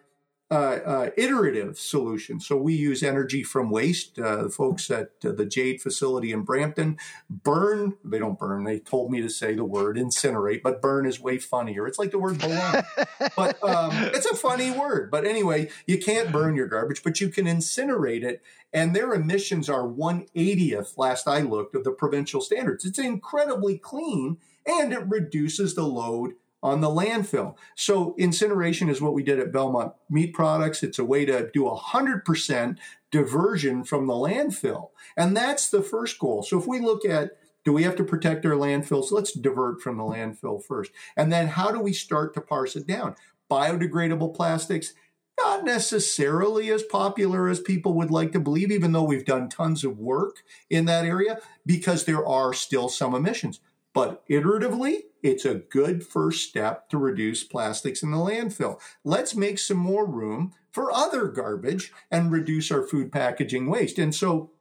[0.49, 2.39] uh, uh, iterative solution.
[2.39, 4.17] So we use energy from waste.
[4.19, 7.97] Uh, the folks at uh, the Jade facility in Brampton burn.
[8.05, 8.63] They don't burn.
[8.63, 11.89] They told me to say the word incinerate, but burn is way funnier.
[11.89, 12.87] It's like the word baloney,
[13.37, 15.11] but um, it's a funny word.
[15.11, 18.41] But anyway, you can't burn your garbage, but you can incinerate it.
[18.73, 22.85] And their emissions are 180th, last I looked, of the provincial standards.
[22.85, 26.35] It's incredibly clean and it reduces the load
[26.67, 27.55] on the landfill.
[27.77, 30.83] So incineration is what we did at Belmont Meat Products.
[30.83, 32.77] It's a way to do 100%
[33.13, 34.91] diversion from the landfill.
[35.17, 36.43] And that's the first goal.
[36.43, 39.13] So if we look at do we have to protect our landfills?
[39.13, 40.91] Let's divert from the landfill first.
[41.17, 43.15] And then how do we start to parse it down?
[43.51, 44.93] Biodegradable plastics,
[45.41, 49.85] not necessarily as popular as people would like to believe, even though we've done tons
[49.85, 53.61] of work in that area, because there are still some emissions.
[53.97, 58.81] But iteratively, it's a good first step to reduce plastics in the landfill.
[59.03, 63.99] Let's make some more room for other garbage and reduce our food packaging waste.
[63.99, 64.53] And so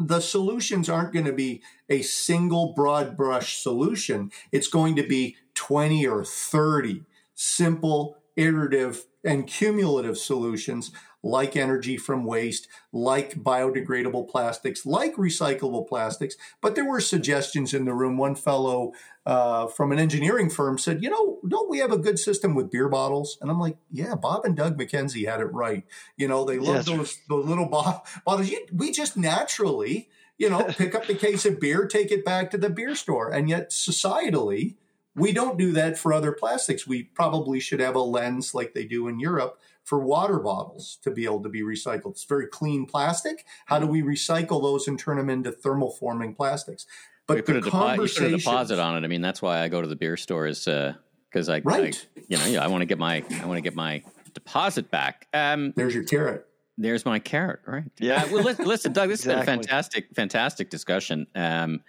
[0.00, 4.32] the solutions aren't going to be a single broad brush solution.
[4.50, 7.04] It's going to be 20 or 30
[7.34, 10.90] simple, iterative, and cumulative solutions
[11.22, 16.34] like energy from waste, like biodegradable plastics, like recyclable plastics.
[16.62, 18.16] But there were suggestions in the room.
[18.16, 18.92] One fellow
[19.26, 22.70] uh, from an engineering firm said, You know, don't we have a good system with
[22.70, 23.36] beer bottles?
[23.42, 25.84] And I'm like, Yeah, Bob and Doug McKenzie had it right.
[26.16, 26.86] You know, they love Yes.
[26.86, 28.48] those, those little bo- bottles.
[28.48, 30.08] You, we just naturally,
[30.38, 33.30] you know, pick up the case of beer, take it back to the beer store.
[33.30, 34.76] And yet, societally,
[35.20, 36.86] we don't do that for other plastics.
[36.86, 41.10] We probably should have a lens like they do in Europe for water bottles to
[41.10, 42.10] be able to be recycled.
[42.12, 43.44] It's very clean plastic.
[43.66, 46.86] How do we recycle those and turn them into thermoforming plastics?
[47.26, 49.04] But you put, a the depo- you put a deposit on it.
[49.04, 52.06] I mean, that's why I go to the beer store is because I, Right.
[52.16, 54.02] I, you know, yeah, I want to get my, I want to get my
[54.34, 55.26] deposit back.
[55.32, 56.46] Um, There's your carrot.
[56.78, 57.84] there's my carrot, right?
[57.98, 58.22] Yeah.
[58.24, 61.26] Uh, well, listen, listen, Doug, this has been a fantastic, fantastic discussion.
[61.34, 61.80] Um,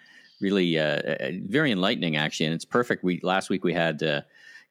[0.42, 3.04] really, uh, uh, very enlightening, actually, and it's perfect.
[3.04, 4.22] We last week we had uh,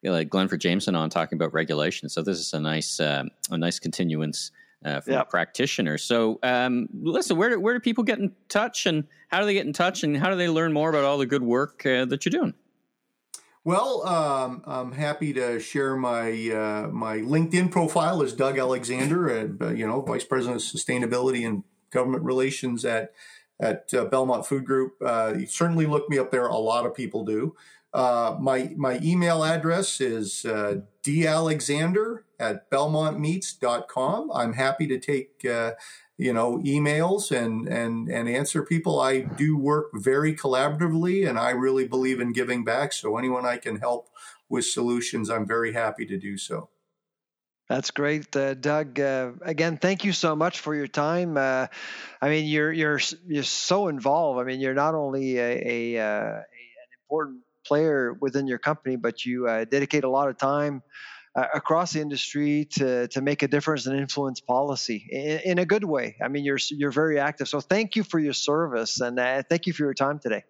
[0.03, 4.51] Glenford Jameson on talking about regulation, so this is a nice, um, a nice continuance.
[4.83, 5.29] Uh, a Yep.
[5.29, 5.95] practitioner.
[5.99, 9.53] So, um, listen, where do, where do people get in touch, and how do they
[9.53, 12.05] get in touch, and how do they learn more about all the good work uh,
[12.05, 12.55] that you're doing?
[13.63, 19.61] Well, um, I'm happy to share my uh, my LinkedIn profile as Doug Alexander, and
[19.61, 23.13] uh, you know, Vice President of Sustainability and Government Relations at
[23.61, 24.95] at uh, Belmont Food Group.
[25.05, 26.47] Uh, you certainly look me up there.
[26.47, 27.55] A lot of people do.
[27.93, 34.31] Uh, my my email address is uh, dalexander at belmontmeats.com.
[34.33, 35.73] I'm happy to take uh,
[36.17, 38.99] you know emails and and and answer people.
[38.99, 42.93] I do work very collaboratively, and I really believe in giving back.
[42.93, 44.09] So anyone I can help
[44.47, 46.69] with solutions, I'm very happy to do so.
[47.71, 48.99] That's great, uh, Doug.
[48.99, 51.37] Uh, again, thank you so much for your time.
[51.37, 51.67] Uh,
[52.21, 54.41] I mean, you're you're you're so involved.
[54.41, 58.97] I mean, you're not only a, a, uh, a an important player within your company,
[58.97, 60.83] but you uh, dedicate a lot of time
[61.33, 65.65] uh, across the industry to to make a difference and influence policy in, in a
[65.65, 66.17] good way.
[66.21, 67.47] I mean, you're you're very active.
[67.47, 70.43] So thank you for your service and uh, thank you for your time today.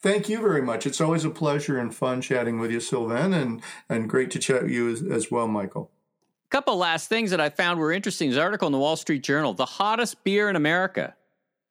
[0.00, 0.86] Thank you very much.
[0.86, 4.62] It's always a pleasure and fun chatting with you, Sylvain, and and great to chat
[4.62, 5.90] with you as, as well, Michael.
[6.50, 8.30] Couple last things that I found were interesting.
[8.30, 11.14] This article in the Wall Street Journal: the hottest beer in America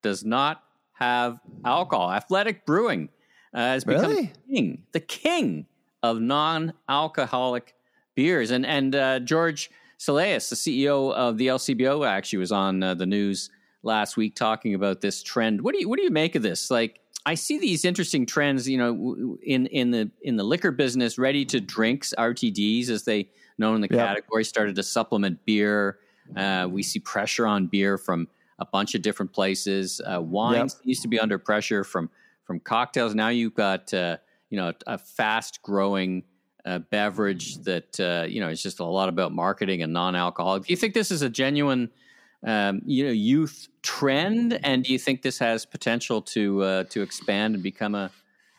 [0.04, 0.64] does not
[0.94, 2.12] have alcohol.
[2.12, 3.10] Athletic Brewing
[3.54, 4.34] uh, has become Really?
[4.48, 5.66] the king, the king
[6.04, 7.74] of non-alcoholic
[8.16, 8.52] beers.
[8.52, 13.06] And and uh, George Soleas, the CEO of the LCBO, actually was on uh, the
[13.06, 13.50] news
[13.82, 15.62] last week talking about this trend.
[15.62, 16.70] What do you what do you make of this?
[16.70, 21.18] Like, I see these interesting trends, you know, in in the in the liquor business,
[21.18, 24.06] ready to drinks (RTDs) as they known in the Yeah.
[24.08, 26.00] category, started to supplement beer.
[26.36, 28.28] Uh, we see pressure on beer from
[28.60, 30.02] a bunch of different places.
[30.02, 32.10] Uh, wines used to be under pressure from
[32.44, 33.16] from cocktails.
[33.16, 34.18] Now you've got uh,
[34.50, 36.24] you know a, fast growing
[36.66, 40.66] uh, beverage that uh, you know is just a lot about marketing and non-alcoholic.
[40.66, 41.90] Do you think this is a genuine
[42.44, 47.02] um, you know youth trend, and do you think this has potential to uh, to
[47.02, 48.12] expand and become a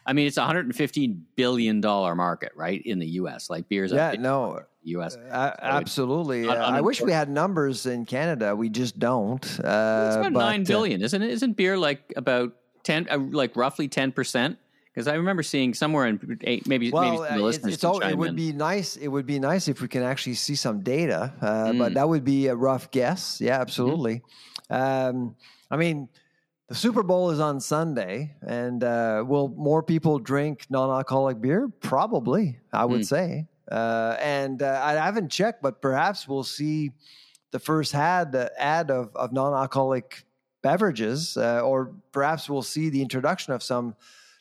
[0.07, 3.51] I mean, it's a 115 billion dollar market, right, in the U.S.
[3.51, 5.17] Like beers, Yeah, no, U.S.
[5.17, 6.43] A- absolutely.
[6.47, 8.55] not Uh, I wish we had numbers in Canada.
[8.55, 9.43] We just don't.
[9.45, 11.31] Uh, It's about but, nine uh, isn't it?
[11.31, 12.53] Isn't beer like about
[12.85, 14.59] ten, uh, like roughly ten percent
[14.95, 17.67] Because I remember seeing somewhere in eight, maybe well, maybe the uh, listeners.
[17.67, 18.37] it's, it's all, it would in.
[18.37, 18.97] be nice.
[18.97, 21.79] It would be nice if we can actually see some data, uh, Mm.
[21.79, 23.41] but that would be a rough guess.
[23.41, 23.63] Yeah, Mm-hmm.
[23.63, 24.23] absolutely.
[24.71, 25.35] Um,
[25.71, 26.09] I mean,
[26.69, 31.69] the Super Bowl is on Sunday, and uh, will more people drink non-alcoholic beer?
[31.81, 33.07] Probably, I would Mm.
[33.07, 33.47] say.
[33.71, 36.93] Uh, and uh, I haven't checked, but perhaps we'll see
[37.53, 40.25] the first ad uh, ad of, of non-alcoholic
[40.63, 43.95] beverages, uh, or perhaps we'll see the introduction of some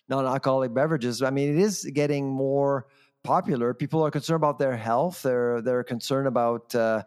[0.09, 1.21] non-alcoholic beverages.
[1.21, 2.87] I mean, it is getting more
[3.23, 3.73] popular.
[3.73, 5.21] People are concerned about their health.
[5.23, 7.03] They're they're concerned about uh,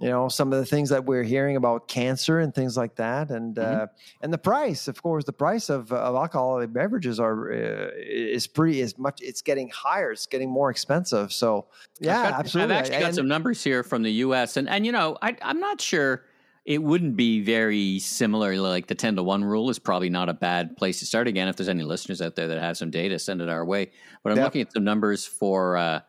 [0.00, 3.30] you know some of the things that we're hearing about cancer and things like that,
[3.30, 3.86] and uh,
[4.22, 8.80] and the price, of course, the price of, of alcoholic beverages are uh, is pretty
[8.80, 9.20] is much.
[9.22, 10.10] It's getting higher.
[10.12, 11.32] It's getting more expensive.
[11.32, 11.66] So
[12.00, 12.74] yeah, I've got- absolutely.
[12.74, 14.56] I've actually got And- some numbers here from the U.S.
[14.56, 16.24] and and you know I, I'm not sure
[16.64, 18.56] it wouldn't be very similar.
[18.56, 21.28] Like the ten to one rule is probably not a bad place to start.
[21.28, 23.90] Again, if there's any listeners out there that have some data, send it our way.
[24.22, 24.44] But I'm Yeah.
[24.44, 25.76] looking at the numbers for.
[25.76, 26.00] Uh,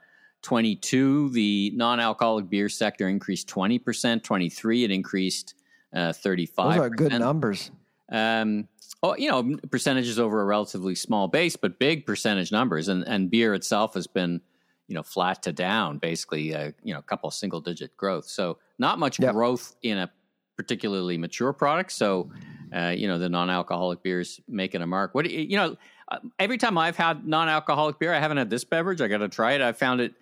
[0.41, 4.23] 22, the non-alcoholic beer sector increased 20%.
[4.23, 5.55] 23, it increased
[5.95, 6.75] uh, 35.
[6.75, 7.71] Those are good numbers.
[8.11, 8.67] Um,
[9.03, 12.87] oh, you know, percentages over a relatively small base, but big percentage numbers.
[12.87, 14.41] And and beer itself has been,
[14.87, 18.25] you know, flat to down, basically, uh, you know, a couple single digit growth.
[18.25, 19.33] So not much Yep.
[19.33, 20.11] growth in a
[20.57, 21.91] particularly mature product.
[21.91, 22.31] So,
[22.75, 25.15] uh, you know, the non-alcoholic beers making a mark.
[25.15, 25.75] What you know?
[26.09, 29.01] uh, Every time I've had non-alcoholic beer, I haven't had this beverage.
[29.01, 29.61] I got to try it.
[29.61, 30.13] I found it.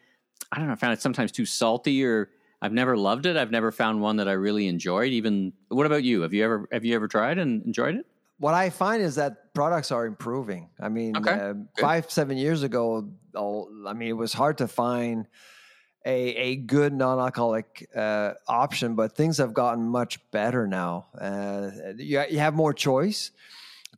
[0.52, 0.74] I don't know.
[0.74, 2.30] I found it sometimes too salty, or
[2.62, 3.38] I've never loved it.
[3.38, 5.12] I've never found one that I really enjoyed.
[5.12, 6.22] Even what about you?
[6.22, 8.06] Have you ever have you ever tried and enjoyed it?
[8.40, 10.70] What I find is that products are improving.
[10.80, 15.28] I mean, Okay, uh, five seven years ago, I mean, it was hard to find
[16.06, 21.08] a a good non-alcoholic uh, option, but things have gotten much better now.
[21.20, 23.32] Uh, you you have more choice.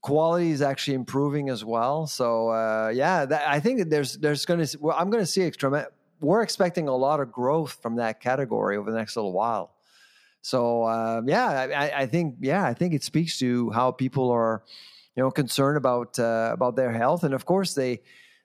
[0.01, 2.07] Quality is actually improving as well.
[2.07, 5.27] So uh, yeah, that, I think that there's there's going to well, I'm going to
[5.27, 5.85] see extreme.
[6.21, 9.73] We're expecting a lot of growth from that category over the next little while.
[10.41, 14.63] So uh, yeah, I, I think yeah, I think it speaks to how people are,
[15.15, 18.01] you know, concerned about uh, about their health, and of course they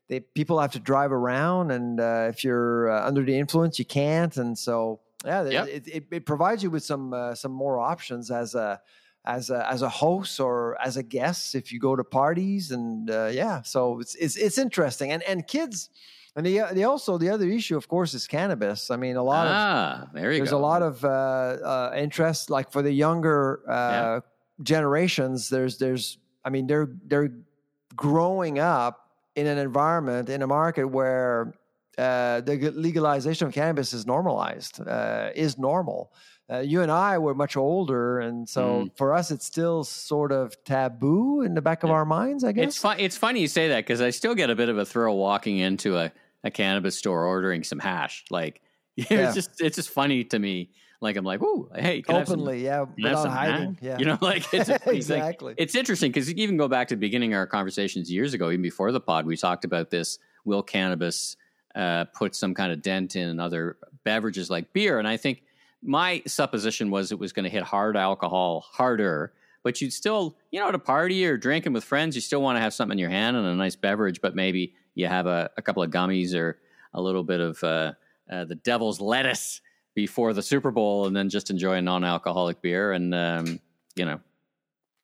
[0.08, 3.84] they people have to drive around, and uh, if you're uh, under the influence, you
[3.86, 5.68] can't, and so yeah, Yep.
[5.68, 8.80] it, it, it provides you with some uh, some more options as a
[9.24, 13.10] as a as a host or as a guest if you go to parties, and
[13.10, 15.88] uh, yeah, so it's it's it's interesting, and and kids.
[16.36, 18.90] And the, the also the other issue, of course, is cannabis.
[18.90, 20.58] I mean, a lot of ah, there you there's go.
[20.58, 24.20] a lot of uh, uh, interest like for the younger uh,
[24.62, 27.30] generations there's there's i mean they're they're
[27.94, 31.52] growing up in an environment in a market where
[31.98, 36.10] uh, the legalization of cannabis is normalized uh, is normal
[36.50, 40.56] uh, you and i were much older and so for us it's still sort of
[40.64, 41.96] taboo in the back of Yeah.
[41.96, 42.96] our minds i guess It's fun.
[42.98, 45.58] It's funny you say that because I still get a bit of a thrill walking
[45.58, 46.10] into a,
[46.44, 48.24] a cannabis store ordering some hash.
[48.30, 48.60] Like
[48.96, 49.32] it's Yeah.
[49.32, 50.70] just it's just funny to me.
[51.00, 53.82] Like I'm like, ooh, hey, have some- openly yeah can I have without hiding hash?
[53.82, 54.96] yeah You know, like it's thing.
[54.96, 58.32] exactly It's interesting because you even go back to the beginning of our conversations years
[58.34, 60.18] ago, even before the pod, we talked about this.
[60.44, 61.36] Will cannabis
[61.74, 64.98] uh, put some kind of dent in other beverages like beer?
[64.98, 65.42] And I think
[65.82, 69.32] my supposition was it was going to hit hard alcohol harder,
[69.62, 72.56] but you'd still, you know, at a party or drinking with friends, you still want
[72.56, 75.48] to have something in your hand and a nice beverage, but maybe you have a,
[75.56, 76.58] a couple of gummies or
[76.94, 77.92] a little bit of uh,
[78.28, 79.60] uh, the devil's lettuce
[79.94, 82.90] before the Super Bowl and then just enjoy a non alcoholic beer.
[82.92, 83.60] And, um,
[83.94, 84.18] you know,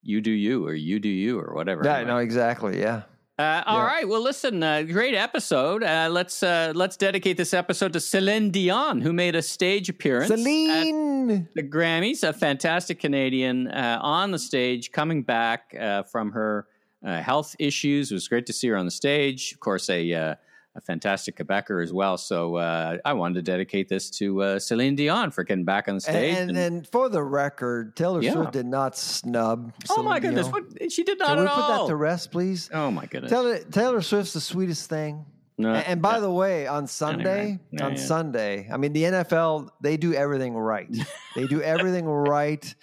[0.02, 1.82] you do you or you do you or whatever.
[1.84, 2.10] yeah Anyway.
[2.10, 3.02] no exactly yeah
[3.38, 3.86] Uh, all Yeah.
[3.86, 4.06] right.
[4.08, 5.82] Well, listen, uh, great episode.
[5.82, 10.30] Uh, let's uh, let's dedicate this episode to Celine Dion, who made a stage appearance
[10.30, 12.22] at celine the Grammys.
[12.28, 16.66] A fantastic Canadian uh, on the stage, coming back uh, from her
[17.04, 18.10] uh, health issues.
[18.10, 19.52] It was great to see her on the stage.
[19.52, 20.34] Of course, a uh,
[20.74, 22.16] a fantastic Quebecer as well.
[22.16, 25.96] So uh, I wanted to dedicate this to uh, Celine Dion for getting back on
[25.96, 26.34] the stage.
[26.34, 28.32] And, and, and for the record, Taylor Yeah.
[28.32, 29.72] Swift did not snub.
[29.90, 32.70] oh my goodness, what she did not Can we at put that to rest, please?
[32.72, 33.30] oh my goodness.
[33.30, 35.26] Taylor, Taylor Swift's the sweetest thing.
[35.58, 36.20] No, and, and by yeah.
[36.20, 37.98] the way, on Sunday, Yeah, on yeah.
[38.02, 40.88] Sunday, I mean the NFL, they do everything right.
[41.36, 42.74] they do everything right.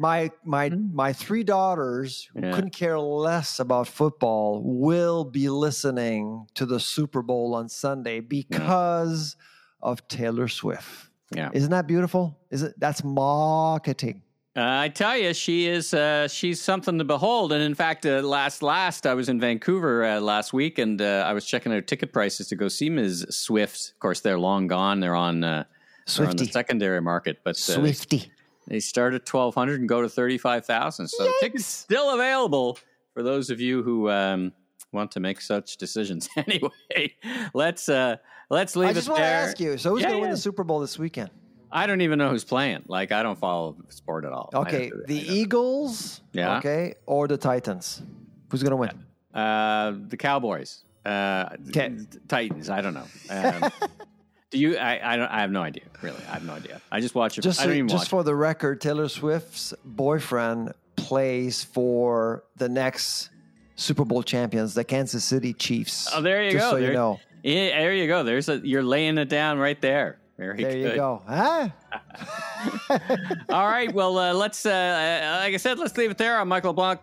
[0.00, 2.44] My my my three daughters who Hmm.
[2.46, 2.52] Yeah.
[2.54, 9.36] couldn't care less about football will be listening to the Super Bowl on Sunday because
[9.82, 11.10] of Taylor Swift.
[11.34, 11.50] yeah.
[11.52, 12.38] Isn't that beautiful?
[12.50, 12.74] Is it?
[12.78, 14.22] That's marketing.
[14.56, 17.52] Uh, I tell you, she is uh, she's something to behold.
[17.52, 21.24] And in fact, uh, last last I was in Vancouver uh, last week, and uh,
[21.26, 23.26] I was checking out ticket prices to go see Ms.
[23.30, 23.92] Swift.
[23.94, 24.98] Of course, they're long gone.
[25.00, 25.64] They're on uh,
[26.16, 28.32] they're on the secondary market, but Swifty.
[28.68, 31.08] They start at twelve hundred and go to thirty five thousand.
[31.08, 32.78] So tickets still available
[33.14, 34.52] for those of you who um,
[34.92, 36.28] want to make such decisions.
[36.36, 37.14] anyway,
[37.54, 38.16] let's uh
[38.50, 39.76] let's leave I just it want to ask you.
[39.78, 41.30] So who's Yeah, going to win the Super Bowl this weekend?
[41.70, 42.84] I don't even know who's playing.
[42.86, 44.50] Like I don't follow sport at all.
[44.54, 46.22] Okay, the Eagles.
[46.32, 46.58] Yeah.
[46.58, 48.02] Okay, or the Titans.
[48.50, 49.04] Who's going to win?
[49.34, 50.84] Uh, the Cowboys.
[51.04, 51.50] Uh.
[52.28, 52.70] Titans.
[52.70, 53.06] I don't know.
[53.30, 53.70] Um,
[54.50, 54.76] do you?
[54.76, 55.28] I, I don't.
[55.28, 55.84] I have no idea.
[56.02, 56.80] Really, I have no idea.
[56.90, 57.42] I just watch it.
[57.42, 62.68] Just I don't so- even just for the record, Taylor Swift's boyfriend plays for the
[62.68, 63.30] next
[63.76, 66.08] Super Bowl champions, the Kansas City Chiefs.
[66.14, 66.70] Oh, there you just go.
[66.72, 67.20] So there, you know.
[67.42, 68.24] Yeah, there you go.
[68.24, 68.58] There's a.
[68.58, 70.18] You're laying it down right there.
[70.38, 70.90] Very There good.
[70.90, 71.22] you go.
[71.26, 71.68] Huh?
[73.48, 73.92] All right.
[73.92, 74.64] Well, uh, let's.
[74.64, 76.38] Uh, uh, like I said, let's leave it there.
[76.38, 77.00] I'm Michael LeBlanc,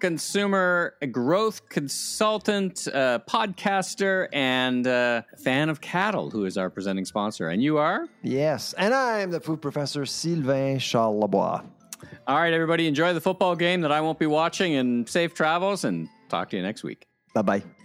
[0.00, 7.48] consumer growth consultant, uh, podcaster, and uh, fan of Caddle, who is our presenting sponsor.
[7.48, 8.06] And you are.
[8.22, 8.72] Yes.
[8.74, 11.64] And I'm the food professor, Sylvain Charlebois.
[12.26, 12.86] All right, everybody.
[12.86, 15.84] Enjoy the football game that I won't be watching, and safe travels.
[15.84, 17.06] And talk to you next week.
[17.34, 17.75] Bye bye.